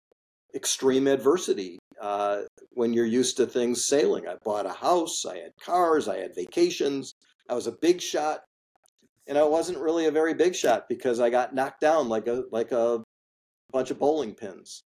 [0.55, 4.27] extreme adversity uh, when you're used to things sailing.
[4.29, 7.15] I bought a house, I had cars, I had vacations.
[7.49, 8.41] I was a big shot,
[9.27, 12.45] and I wasn't really a very big shot because I got knocked down like a
[12.51, 13.03] like a
[13.73, 14.83] bunch of bowling pins.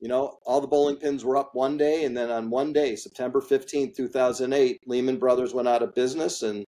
[0.00, 2.94] You know, all the bowling pins were up one day, and then on one day,
[2.94, 6.64] September 15th, 2008, Lehman Brothers went out of business, and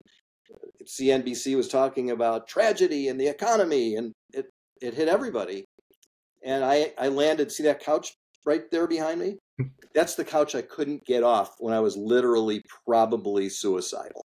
[0.85, 4.47] CNBC was talking about tragedy in the economy, and it,
[4.83, 5.65] it hit everybody.
[6.43, 9.37] And I, I landed, see that couch right there behind me?
[9.95, 14.23] That's the couch I couldn't get off when I was literally probably suicidal.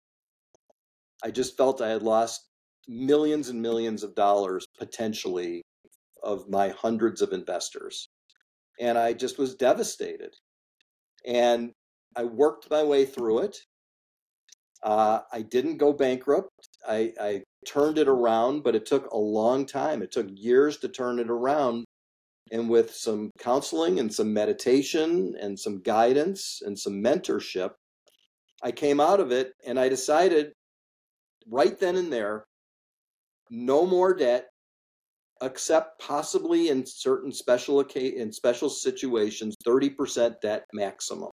[1.24, 2.49] I just felt I had lost
[2.88, 5.62] millions and millions of dollars potentially
[6.24, 8.10] of my hundreds of investors.
[8.80, 10.34] And I just was devastated.
[11.26, 11.72] And
[12.16, 13.58] I worked my way through it.
[14.84, 16.50] Uh, I didn't go bankrupt.
[16.88, 20.02] I, I turned it around, but it took a long time.
[20.02, 21.86] It took years to turn it around.
[22.52, 27.72] And with some counseling and some meditation and some guidance and some mentorship,
[28.64, 30.54] I came out of it and I decided
[31.48, 32.46] right then and there
[33.50, 34.48] no more debt,
[35.42, 41.30] except possibly in certain special in special situations, 30% debt maximum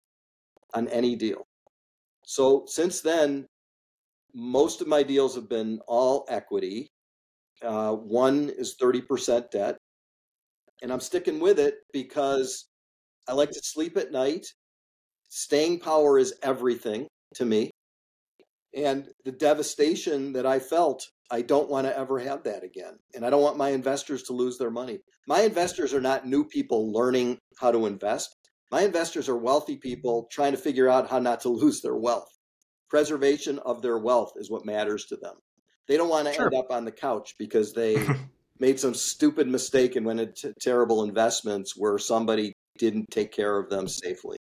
[0.73, 1.43] on any deal.
[2.25, 3.45] So since then,
[4.33, 6.89] most of my deals have been all equity.
[7.61, 9.77] Uh, one is 30% debt.
[10.81, 12.65] And I'm sticking with it because
[13.27, 14.47] I like to sleep at night.
[15.29, 17.71] Staying power is everything to me.
[18.73, 22.99] And the devastation that I felt, I don't want to ever have that again.
[23.13, 24.99] And I don't want my investors to lose their money.
[25.27, 28.35] My investors are not new people learning how to invest.
[28.71, 32.29] My investors are wealthy people trying to figure out how not to lose their wealth.
[32.89, 35.35] Preservation of their wealth is what matters to them.
[35.87, 36.45] They don't want to sure.
[36.45, 37.97] end up on the couch because they
[38.59, 43.69] made some stupid mistake and went into terrible investments where somebody didn't take care of
[43.69, 44.37] them safely.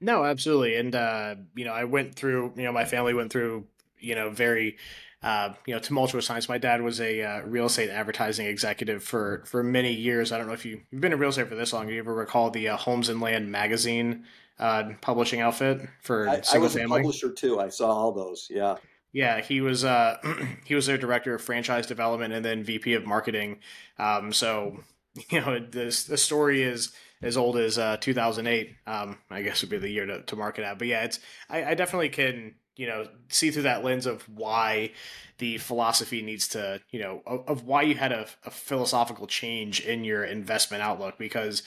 [0.00, 0.76] No, absolutely.
[0.76, 3.66] And, uh, you know, I went through, you know, my family went through,
[3.98, 4.76] you know, very,
[5.22, 6.48] uh, you know, tumultuous times.
[6.48, 10.32] My dad was a uh, real estate advertising executive for for many years.
[10.32, 11.86] I don't know if you, have been in real estate for this long.
[11.86, 14.24] Do you ever recall the uh, Homes and Land magazine
[14.58, 17.00] uh, publishing outfit for I, single I was family?
[17.00, 17.58] a publisher too.
[17.58, 18.48] I saw all those.
[18.50, 18.76] Yeah.
[19.12, 20.18] Yeah, he was uh,
[20.64, 23.60] he was their director of franchise development and then VP of marketing.
[23.98, 24.80] Um, so
[25.30, 28.76] you know, this the story is as old as uh, 2008.
[28.86, 30.78] Um, I guess would be the year to, to market at.
[30.78, 34.92] But yeah, it's I, I definitely can you know see through that lens of why
[35.38, 39.80] the philosophy needs to you know of, of why you had a, a philosophical change
[39.80, 41.62] in your investment outlook because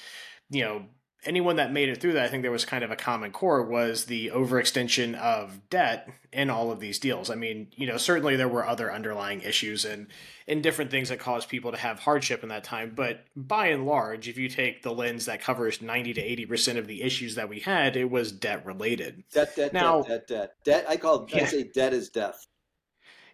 [0.49, 0.85] you know
[1.25, 3.63] anyone that made it through that, I think there was kind of a common core
[3.63, 7.29] was the overextension of debt in all of these deals.
[7.29, 10.07] I mean, you know, certainly there were other underlying issues and
[10.47, 13.85] and different things that caused people to have hardship in that time, but by and
[13.85, 17.49] large, if you take the lens that covers 90 to 80% of the issues that
[17.49, 19.23] we had, it was debt related.
[19.31, 20.53] Debt, debt, now, debt, debt, debt.
[20.63, 21.43] Debt, I call it, yeah.
[21.43, 22.47] I say debt is death.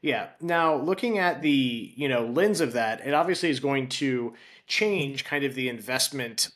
[0.02, 0.28] Yeah.
[0.42, 4.34] Now, looking at the, you know, lens of that, it obviously is going to
[4.68, 6.50] change kind of the investment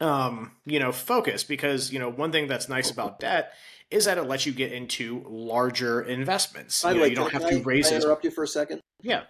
[0.00, 3.52] um, you know, focus because, you know, one thing that's nice about debt
[3.90, 6.82] is that it lets you get into larger investments.
[6.82, 8.48] By you, know, you don't have I, to raise can I interrupt you for a
[8.48, 8.80] second?
[9.00, 9.24] Yeah.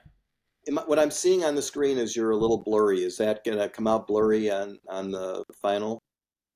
[0.69, 3.03] What I'm seeing on the screen is you're a little blurry.
[3.03, 5.99] Is that going to come out blurry on, on the final?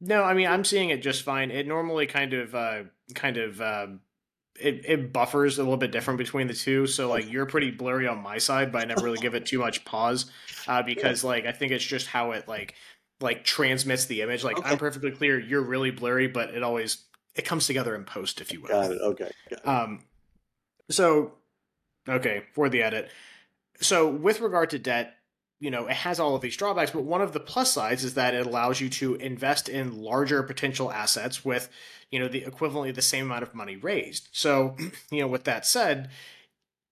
[0.01, 1.51] No, I mean I'm seeing it just fine.
[1.51, 2.83] It normally kind of uh,
[3.14, 3.87] kind of uh,
[4.61, 6.87] it, it buffers a little bit different between the two.
[6.87, 9.59] So like you're pretty blurry on my side, but I never really give it too
[9.59, 10.31] much pause
[10.69, 12.75] uh, because like I think it's just how it like
[13.20, 14.44] like transmits the image.
[14.44, 14.70] Like okay.
[14.70, 18.52] I'm perfectly clear, you're really blurry, but it always it comes together in post, if
[18.52, 18.68] you will.
[18.68, 19.00] Got it.
[19.00, 19.31] Okay.
[19.50, 19.68] Got it.
[19.68, 20.05] Um,
[20.90, 21.33] so
[22.09, 23.11] okay for the edit.
[23.81, 25.14] So with regard to debt,
[25.59, 28.14] you know, it has all of these drawbacks, but one of the plus sides is
[28.14, 31.70] that it allows you to invest in larger potential assets with,
[32.11, 34.29] you know, the equivalently the same amount of money raised.
[34.33, 34.76] So,
[35.11, 36.10] you know, with that said,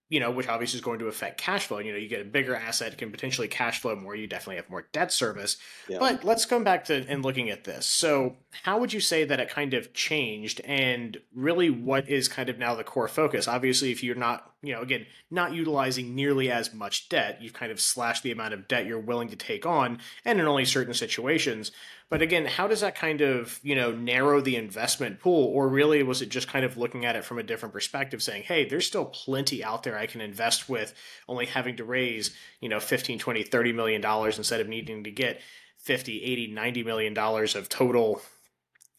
[0.08, 1.78] you know, which obviously is going to affect cash flow.
[1.78, 4.14] You know, you get a bigger asset, can potentially cash flow more.
[4.14, 5.56] You definitely have more debt service.
[5.88, 5.98] Yeah.
[5.98, 7.86] But let's come back to and looking at this.
[7.86, 12.48] So, how would you say that it kind of changed, and really, what is kind
[12.48, 13.48] of now the core focus?
[13.48, 17.38] Obviously, if you're not you know, again, not utilizing nearly as much debt.
[17.40, 20.46] You've kind of slashed the amount of debt you're willing to take on, and in
[20.46, 21.72] only certain situations.
[22.10, 25.46] But again, how does that kind of, you know, narrow the investment pool?
[25.46, 28.44] Or really was it just kind of looking at it from a different perspective, saying,
[28.44, 30.94] hey, there's still plenty out there I can invest with,
[31.28, 35.10] only having to raise, you know, 15, 20, 30 million dollars instead of needing to
[35.10, 35.40] get
[35.78, 38.22] 50, 80, 90 million dollars of total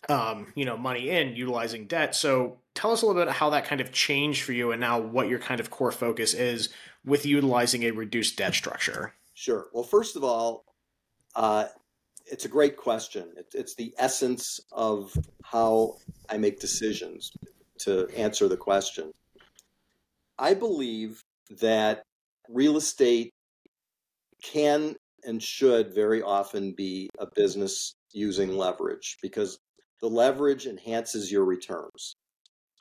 [0.10, 2.16] um, you know, money in utilizing debt.
[2.16, 5.00] So tell us a little bit how that kind of changed for you and now
[5.00, 6.70] what your kind of core focus is
[7.04, 9.14] with utilizing a reduced debt structure.
[9.34, 9.68] Sure.
[9.74, 10.66] Well, first of all,
[11.36, 11.66] uh,
[12.26, 13.32] it's a great question.
[13.38, 15.98] It, it's the essence of how
[16.30, 17.32] I make decisions
[17.80, 19.12] to answer the question.
[20.38, 21.24] I believe
[21.62, 22.04] that
[22.50, 23.34] real estate
[24.42, 29.60] can and should very often be a business using leverage because
[30.02, 32.16] the leverage enhances your returns.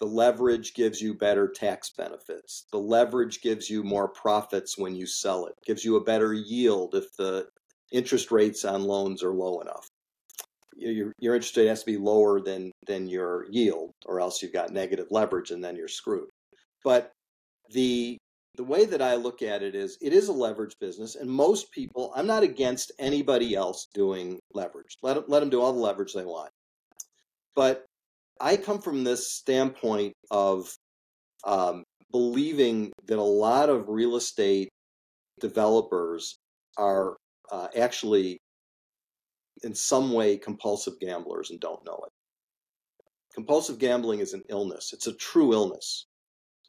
[0.01, 2.67] The leverage gives you better tax benefits.
[2.73, 6.95] The leverage gives you more profits when you sell it, gives you a better yield
[6.95, 7.49] if the
[7.93, 9.87] interest rates on loans are low enough.
[10.77, 14.53] Your, your interest rate has to be lower than, than your yield, or else you've
[14.53, 16.29] got negative leverage and then you're screwed.
[16.83, 17.13] But
[17.71, 18.19] the
[18.57, 21.73] the way that I look at it is it is a leverage business, and most
[21.73, 24.97] people, I'm not against anybody else doing leverage.
[25.03, 26.51] Let let them do all the leverage they want.
[27.55, 27.85] But
[28.41, 30.75] I come from this standpoint of
[31.45, 34.69] um, believing that a lot of real estate
[35.41, 36.37] developers
[36.77, 37.17] are
[37.51, 38.39] uh, actually
[39.63, 42.13] in some way compulsive gamblers and don't know it.
[43.35, 46.07] Compulsive gambling is an illness, it's a true illness.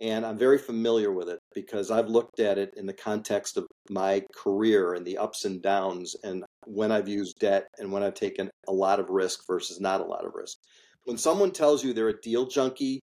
[0.01, 3.65] And I'm very familiar with it because I've looked at it in the context of
[3.89, 8.13] my career and the ups and downs and when I've used debt and when I've
[8.13, 10.57] taken a lot of risk versus not a lot of risk.
[11.05, 12.99] When someone tells you they're a deal junkie,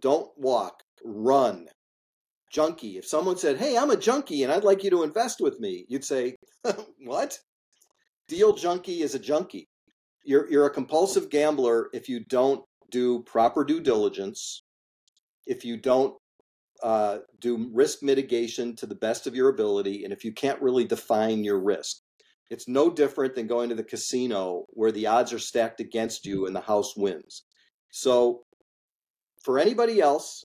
[0.00, 1.68] don't walk, run.
[2.52, 2.98] Junkie.
[2.98, 5.84] If someone said, Hey, I'm a junkie and I'd like you to invest with me,
[5.88, 6.36] you'd say,
[7.04, 7.38] What?
[8.28, 9.66] Deal junkie is a junkie.
[10.24, 14.62] You're, you're a compulsive gambler if you don't do proper due diligence,
[15.46, 16.14] if you don't
[16.82, 20.84] uh, do risk mitigation to the best of your ability, and if you can't really
[20.84, 22.00] define your risk.
[22.50, 26.46] It's no different than going to the casino where the odds are stacked against you
[26.46, 27.44] and the house wins.
[27.90, 28.42] So,
[29.42, 30.44] for anybody else,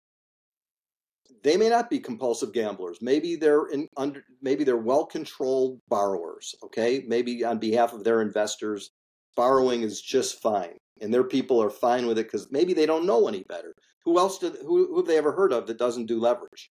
[1.43, 2.97] they may not be compulsive gamblers.
[3.01, 7.03] Maybe they're in under maybe they're well-controlled borrowers, okay?
[7.07, 8.91] Maybe on behalf of their investors,
[9.35, 10.77] borrowing is just fine.
[11.01, 13.73] And their people are fine with it because maybe they don't know any better.
[14.05, 16.71] Who else did who, who have they ever heard of that doesn't do leverage?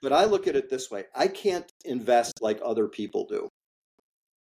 [0.00, 3.48] But I look at it this way I can't invest like other people do.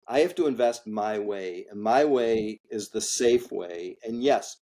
[0.07, 3.97] I have to invest my way, and my way is the safe way.
[4.03, 4.57] And yes,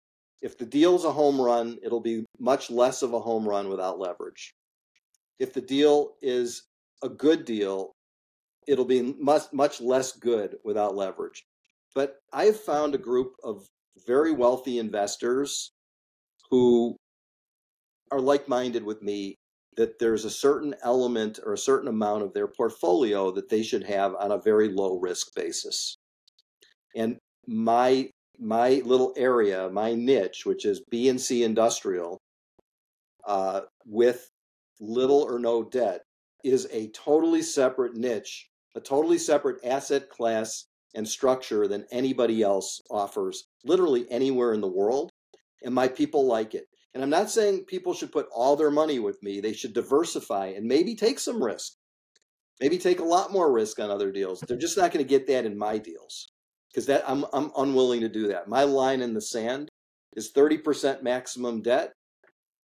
[0.42, 3.98] if the deal's a home run, it'll be much less of a home run without
[3.98, 4.52] leverage.
[5.38, 6.64] If the deal is
[7.02, 7.92] a good deal,
[8.66, 11.44] it'll be much much less good without leverage.
[11.94, 13.66] But I've found a group of
[14.06, 15.72] very wealthy investors
[16.50, 16.96] who
[18.10, 19.37] are like-minded with me
[19.78, 23.84] that there's a certain element or a certain amount of their portfolio that they should
[23.84, 25.96] have on a very low risk basis.
[26.96, 27.16] And
[27.46, 28.10] my
[28.40, 32.18] my little area, my niche, which is B and C industrial,
[33.24, 34.28] uh, with
[34.80, 36.02] little or no debt,
[36.44, 40.64] is a totally separate niche, a totally separate asset class
[40.94, 45.10] and structure than anybody else offers, literally anywhere in the world.
[45.62, 46.64] And my people like it.
[46.94, 49.40] And I'm not saying people should put all their money with me.
[49.40, 51.74] They should diversify and maybe take some risk.
[52.60, 54.40] Maybe take a lot more risk on other deals.
[54.40, 56.28] They're just not going to get that in my deals
[56.70, 58.48] because that I'm I'm unwilling to do that.
[58.48, 59.68] My line in the sand
[60.16, 61.92] is 30% maximum debt.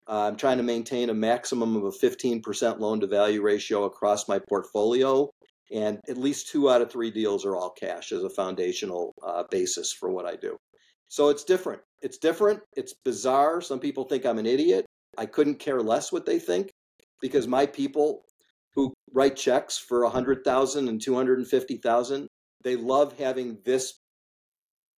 [0.08, 4.28] Uh, I'm trying to maintain a maximum of a 15% loan to value ratio across
[4.28, 5.30] my portfolio,
[5.72, 9.44] and at least two out of three deals are all cash as a foundational uh,
[9.50, 10.56] basis for what I do.
[11.14, 11.80] So it's different.
[12.02, 12.58] It's different.
[12.76, 13.60] It's bizarre.
[13.60, 14.84] Some people think I'm an idiot.
[15.16, 16.70] I couldn't care less what they think
[17.20, 18.24] because my people
[18.74, 22.26] who write checks for 100,000 and 250,000,
[22.64, 23.94] they love having this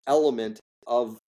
[0.06, 1.18] element of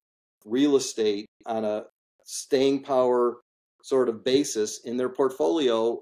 [0.46, 1.84] real estate on a
[2.24, 3.42] staying power
[3.82, 6.00] sort of basis in their portfolio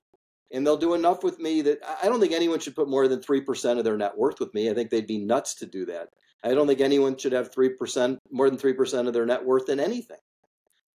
[0.53, 3.18] and they'll do enough with me that I don't think anyone should put more than
[3.18, 4.70] 3% of their net worth with me.
[4.70, 6.11] I think they'd be nuts to do that.
[6.45, 9.80] I don't think anyone should have 3%, more than 3% of their net worth in
[9.80, 10.18] anything.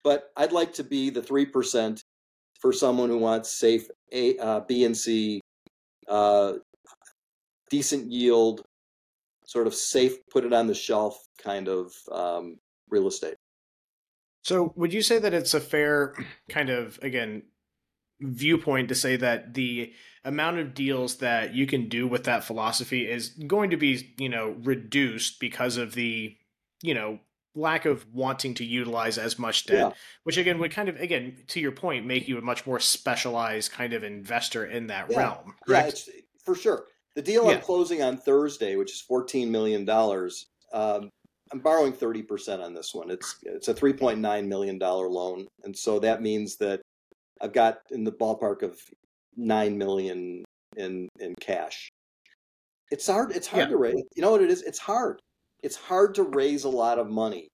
[0.04, 2.02] But I'd like to be the 3%
[2.60, 5.42] for someone who wants safe A, uh, B and C,
[6.08, 6.54] uh,
[7.70, 8.62] decent yield,
[9.46, 12.58] sort of safe, put it on the shelf kind of um,
[12.90, 13.36] real estate.
[14.44, 16.16] So, would you say that it's a fair
[16.50, 17.44] kind of, again,
[18.20, 23.10] viewpoint to say that the amount of deals that you can do with that philosophy
[23.10, 26.36] is going to be, you know, reduced because of the,
[26.82, 27.20] you know,
[27.56, 29.92] lack of wanting to utilize as much debt, yeah.
[30.24, 33.72] which again would kind of again to your point make you a much more specialized
[33.72, 35.20] kind of investor in that yeah.
[35.20, 35.56] realm.
[35.68, 36.08] Correct?
[36.08, 36.86] Yeah, for sure.
[37.16, 41.10] The deal I'm closing on Thursday, which is fourteen million dollars, um,
[41.52, 43.12] I'm borrowing thirty percent on this one.
[43.12, 46.82] It's it's a three point nine million dollar loan, and so that means that
[47.42, 48.80] I've got in the ballpark of
[49.36, 50.44] nine million
[50.78, 51.90] in in cash.
[52.92, 53.32] It's hard.
[53.32, 54.04] It's hard to raise.
[54.16, 54.62] You know what it is?
[54.64, 55.22] It's hard
[55.64, 57.50] it's hard to raise a lot of money.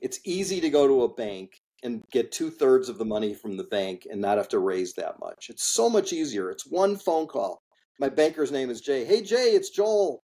[0.00, 3.56] It's easy to go to a bank and get two thirds of the money from
[3.56, 5.48] the bank and not have to raise that much.
[5.48, 6.50] It's so much easier.
[6.50, 7.60] It's one phone call.
[7.98, 9.04] My banker's name is Jay.
[9.04, 10.20] Hey, Jay, it's Joel.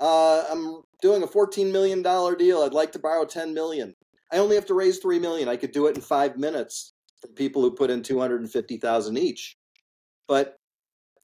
[0.00, 2.62] Uh, I'm doing a $14 million deal.
[2.62, 3.94] I'd like to borrow 10 million.
[4.32, 5.48] I only have to raise 3 million.
[5.48, 9.56] I could do it in five minutes for people who put in 250,000 each.
[10.30, 10.54] But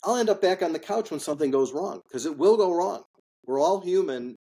[0.03, 2.75] I'll end up back on the couch when something goes wrong because it will go
[2.75, 3.05] wrong.
[3.47, 4.35] We're all human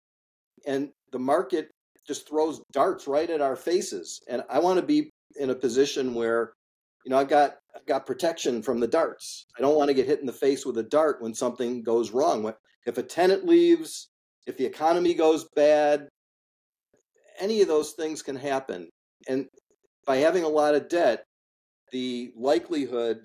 [0.65, 1.73] and the market
[2.07, 4.21] just throws darts right at our faces.
[4.29, 6.53] And I want to be in a position where,
[7.05, 9.47] you know, I've got I've got protection from the darts.
[9.59, 12.13] I don't want to get hit in the face with a dart when something goes
[12.13, 12.53] wrong.
[12.87, 14.11] If a tenant leaves,
[14.47, 16.07] if the economy goes bad,
[17.41, 18.91] any of those things can happen.
[19.27, 19.47] And
[20.07, 21.25] by having a lot of debt,
[21.91, 23.25] the likelihood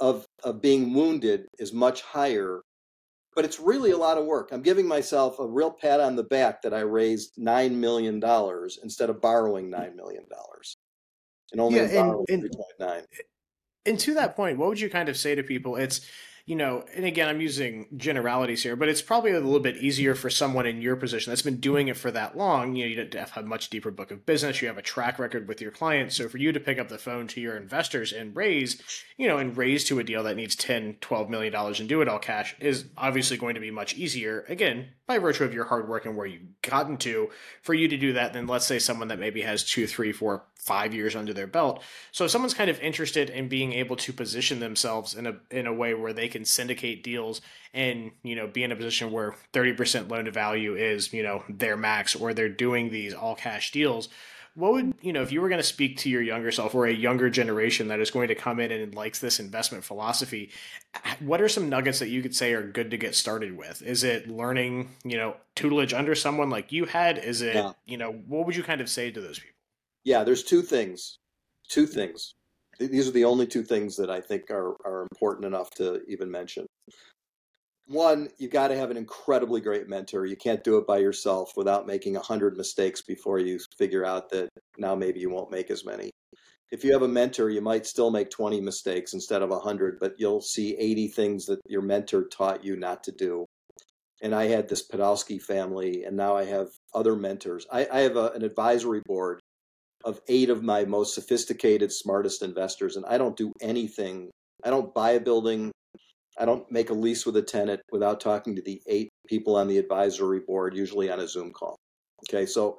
[0.00, 2.62] of of being wounded is much higher
[3.36, 4.48] but it's really a lot of work.
[4.50, 8.20] I'm giving myself a real pat on the back that I raised $9 million
[8.82, 10.24] instead of borrowing $9 million
[11.52, 13.04] and only yeah, 3.9.
[13.84, 15.76] And to that point, what would you kind of say to people?
[15.76, 16.00] It's,
[16.46, 20.14] you know, and again, I'm using generalities here, but it's probably a little bit easier
[20.14, 22.76] for someone in your position that's been doing it for that long.
[22.76, 25.48] You know, you have a much deeper book of business, you have a track record
[25.48, 26.14] with your clients.
[26.14, 28.80] So for you to pick up the phone to your investors and raise,
[29.16, 32.00] you know, and raise to a deal that needs 10, 12 million dollars and do
[32.00, 34.44] it all cash is obviously going to be much easier.
[34.48, 37.30] Again, by virtue of your hard work and where you've gotten to,
[37.62, 40.44] for you to do that than let's say someone that maybe has two, three, four,
[40.56, 41.82] five years under their belt.
[42.10, 45.66] So if someone's kind of interested in being able to position themselves in a in
[45.66, 47.40] a way where they can syndicate deals
[47.72, 51.42] and you know be in a position where 30% loan to value is you know
[51.48, 54.08] their max or they're doing these all cash deals
[54.54, 56.86] what would you know if you were going to speak to your younger self or
[56.86, 60.50] a younger generation that is going to come in and likes this investment philosophy
[61.20, 63.82] what are some nuggets that you could say are good to get started with?
[63.82, 67.18] Is it learning you know tutelage under someone like you had?
[67.18, 67.72] Is it yeah.
[67.84, 69.56] you know what would you kind of say to those people?
[70.04, 71.18] Yeah there's two things
[71.68, 72.34] two things
[72.78, 76.30] these are the only two things that i think are, are important enough to even
[76.30, 76.66] mention
[77.88, 80.26] one, you've got to have an incredibly great mentor.
[80.26, 84.30] You can't do it by yourself without making a hundred mistakes before you figure out
[84.30, 86.10] that now maybe you won't make as many.
[86.72, 90.14] If you have a mentor, you might still make 20 mistakes instead of 100, but
[90.18, 93.46] you'll see 80 things that your mentor taught you not to do.
[94.20, 97.66] And I had this Podolsky family, and now I have other mentors.
[97.70, 99.40] I, I have a, an advisory board
[100.06, 104.30] of eight of my most sophisticated, smartest investors, and I don't do anything.
[104.64, 105.72] I don't buy a building.
[106.38, 109.68] I don't make a lease with a tenant without talking to the eight people on
[109.68, 111.76] the advisory board, usually on a Zoom call.
[112.28, 112.78] Okay, so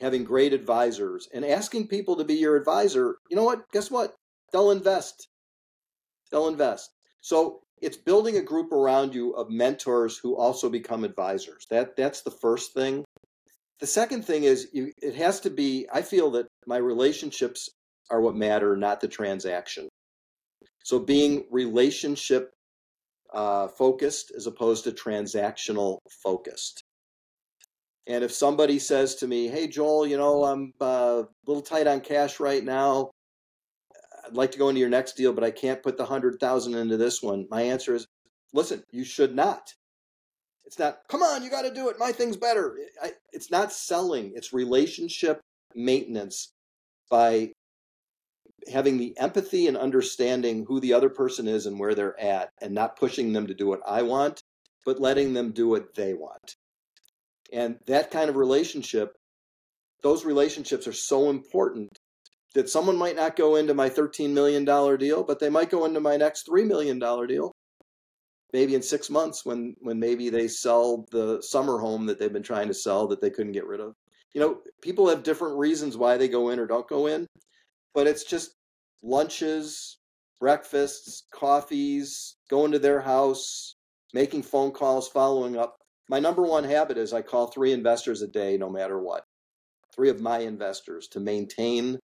[0.00, 3.62] having great advisors and asking people to be your advisor, you know what?
[3.72, 4.14] Guess what?
[4.52, 5.28] They'll invest.
[6.32, 6.90] They'll invest.
[7.20, 11.66] So it's building a group around you of mentors who also become advisors.
[11.70, 13.04] That that's the first thing.
[13.80, 15.86] The second thing is you, it has to be.
[15.92, 17.68] I feel that my relationships
[18.10, 19.88] are what matter, not the transaction.
[20.84, 22.50] So being relationship
[23.32, 26.82] uh, focused as opposed to transactional focused.
[28.06, 31.86] And if somebody says to me, "Hey, Joel, you know I'm uh, a little tight
[31.86, 33.10] on cash right now.
[34.24, 36.74] I'd like to go into your next deal, but I can't put the hundred thousand
[36.76, 38.06] into this one," my answer is,
[38.54, 39.74] "Listen, you should not.
[40.66, 40.98] It's not.
[41.08, 41.96] Come on, you got to do it.
[41.98, 42.76] My thing's better.
[43.32, 44.32] It's not selling.
[44.34, 45.40] It's relationship
[45.74, 46.50] maintenance
[47.10, 47.52] by
[48.72, 52.74] having the empathy and understanding who the other person is and where they're at and
[52.74, 54.40] not pushing them to do what I want,
[54.84, 56.56] but letting them do what they want.
[57.52, 59.14] And that kind of relationship,
[60.02, 61.90] those relationships are so important
[62.54, 66.00] that someone might not go into my $13 million deal, but they might go into
[66.00, 67.52] my next $3 million deal.
[68.52, 72.42] Maybe in six months when, when maybe they sell the summer home that they've been
[72.42, 73.94] trying to sell that they couldn't get rid of.
[74.34, 77.26] You know, people have different reasons why they go in or don't go in
[77.96, 78.54] but it's just
[79.02, 79.96] lunches,
[80.38, 83.74] breakfasts, coffees, going to their house,
[84.12, 85.78] making phone calls, following up.
[86.10, 89.24] My number one habit is I call three investors a day, no matter what.
[89.94, 91.98] Three of my investors to maintain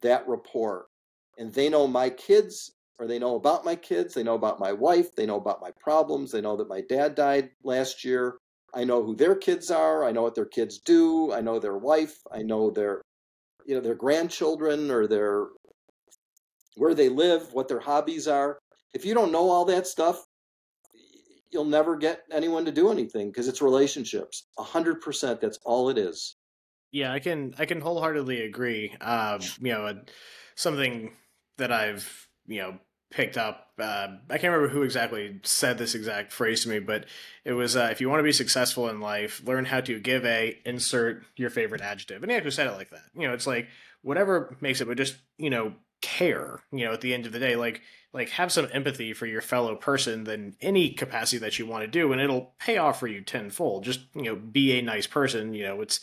[0.00, 0.86] that rapport.
[1.36, 4.72] And they know my kids or they know about my kids, they know about my
[4.72, 8.38] wife, they know about my problems, they know that my dad died last year.
[8.74, 11.78] I know who their kids are, I know what their kids do, I know their
[11.78, 13.02] wife, I know their
[13.66, 15.48] you know their grandchildren or their
[16.76, 18.58] where they live, what their hobbies are.
[18.94, 20.24] If you don't know all that stuff,
[21.50, 24.46] you'll never get anyone to do anything because it's relationships.
[24.58, 25.40] A hundred percent.
[25.40, 26.36] That's all it is.
[26.92, 28.94] Yeah, I can I can wholeheartedly agree.
[29.00, 30.00] Um, you know,
[30.54, 31.12] something
[31.58, 32.78] that I've you know
[33.10, 33.68] picked up.
[33.78, 37.06] Uh, I can't remember who exactly said this exact phrase to me, but
[37.44, 40.24] it was uh, if you want to be successful in life, learn how to give
[40.24, 42.22] a insert your favorite adjective.
[42.22, 43.04] And he actually said it like that.
[43.14, 43.68] You know, it's like
[44.02, 46.60] whatever makes it, but just you know care.
[46.72, 47.82] You know, at the end of the day, like
[48.12, 51.88] like have some empathy for your fellow person than any capacity that you want to
[51.88, 53.84] do, and it'll pay off for you tenfold.
[53.84, 55.54] Just you know, be a nice person.
[55.54, 56.00] You know, it's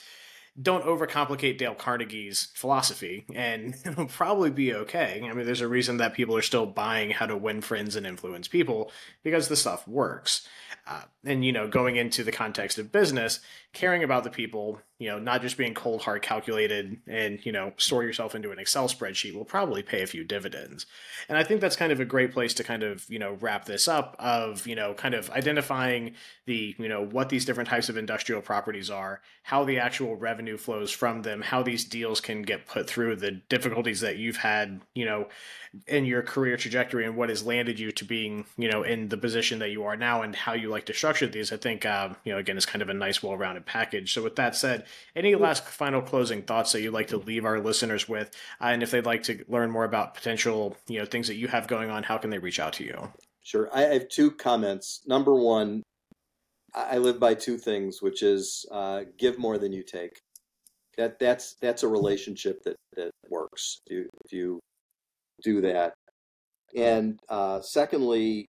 [0.59, 5.21] don't overcomplicate Dale Carnegie's philosophy, and it'll probably be okay.
[5.29, 8.07] I mean, there's a reason that people are still buying How to Win Friends and
[8.07, 8.91] Influence People
[9.23, 10.47] because the stuff works.
[10.87, 13.39] Uh, and you know, going into the context of business,
[13.73, 17.73] caring about the people, you know, not just being cold hard calculated and you know,
[17.77, 20.85] store yourself into an Excel spreadsheet will probably pay a few dividends.
[21.27, 23.65] And I think that's kind of a great place to kind of you know wrap
[23.65, 26.13] this up of you know kind of identifying
[26.45, 30.57] the you know what these different types of industrial properties are, how the actual revenue
[30.57, 34.81] flows from them, how these deals can get put through, the difficulties that you've had,
[34.93, 35.27] you know
[35.87, 39.17] in your career trajectory and what has landed you to being, you know, in the
[39.17, 42.09] position that you are now and how you like to structure these, I think, uh,
[42.25, 44.13] you know, again, is kind of a nice, well rounded package.
[44.13, 47.59] So, with that said, any last final closing thoughts that you'd like to leave our
[47.59, 48.35] listeners with?
[48.61, 51.47] Uh, and if they'd like to learn more about potential, you know, things that you
[51.47, 53.11] have going on, how can they reach out to you?
[53.41, 53.69] Sure.
[53.73, 55.01] I have two comments.
[55.07, 55.81] Number one,
[56.73, 60.19] I live by two things, which is uh, give more than you take.
[60.97, 63.79] That that's that's a relationship that that works.
[63.85, 64.59] If you, if you
[65.41, 65.93] do that.
[66.75, 68.47] And uh, secondly,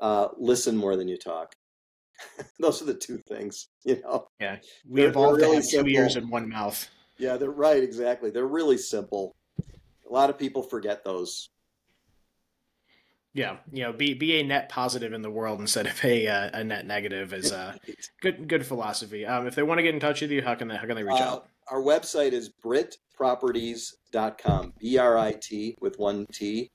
[0.00, 1.54] uh, listen more than you talk.
[2.58, 4.28] Those are the two things, you know.
[4.40, 4.56] Yeah,
[4.88, 6.88] we they're, evolved they're really two ears and one mouth.
[7.18, 7.82] Yeah, they're right.
[7.82, 8.30] Exactly.
[8.30, 9.34] They're really simple.
[10.08, 11.50] A lot of people forget those.
[13.32, 16.50] Yeah, you know, be be a net positive in the world instead of a uh,
[16.52, 17.78] a net negative is a
[18.20, 19.24] good good philosophy.
[19.24, 20.96] Um, if they want to get in touch with you, how can they how can
[20.96, 21.48] they reach uh, out?
[21.70, 24.72] Our website is britproperties.com.
[24.80, 26.72] B R I T with one T.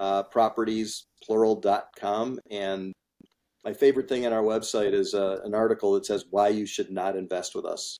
[0.00, 2.94] Uh, properties plural.com and
[3.64, 6.90] my favorite thing on our website is uh, an article that says why you should
[6.90, 7.98] not invest with us.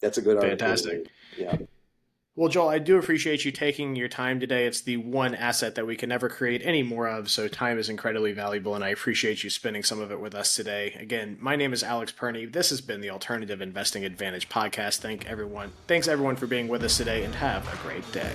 [0.00, 0.56] That's a good article.
[0.56, 1.08] Fantastic.
[1.36, 1.56] Yeah.
[2.34, 4.64] Well, Joel, I do appreciate you taking your time today.
[4.64, 7.90] It's the one asset that we can never create any more of, so time is
[7.90, 10.96] incredibly valuable, and I appreciate you spending some of it with us today.
[10.98, 12.50] Again, my name is Alex Perny.
[12.50, 15.00] This has been the Alternative Investing Advantage podcast.
[15.00, 15.72] Thank everyone.
[15.86, 18.32] Thanks everyone for being with us today, and have a great day.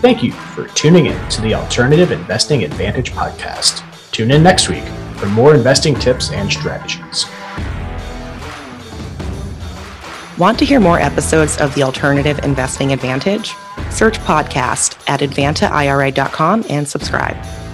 [0.00, 3.82] Thank you for tuning in to the Alternative Investing Advantage podcast.
[4.12, 4.84] Tune in next week
[5.18, 7.26] for more investing tips and strategies.
[10.38, 13.54] Want to hear more episodes of the Alternative Investing Advantage?
[13.90, 17.65] Search podcast at advantaira.com and subscribe.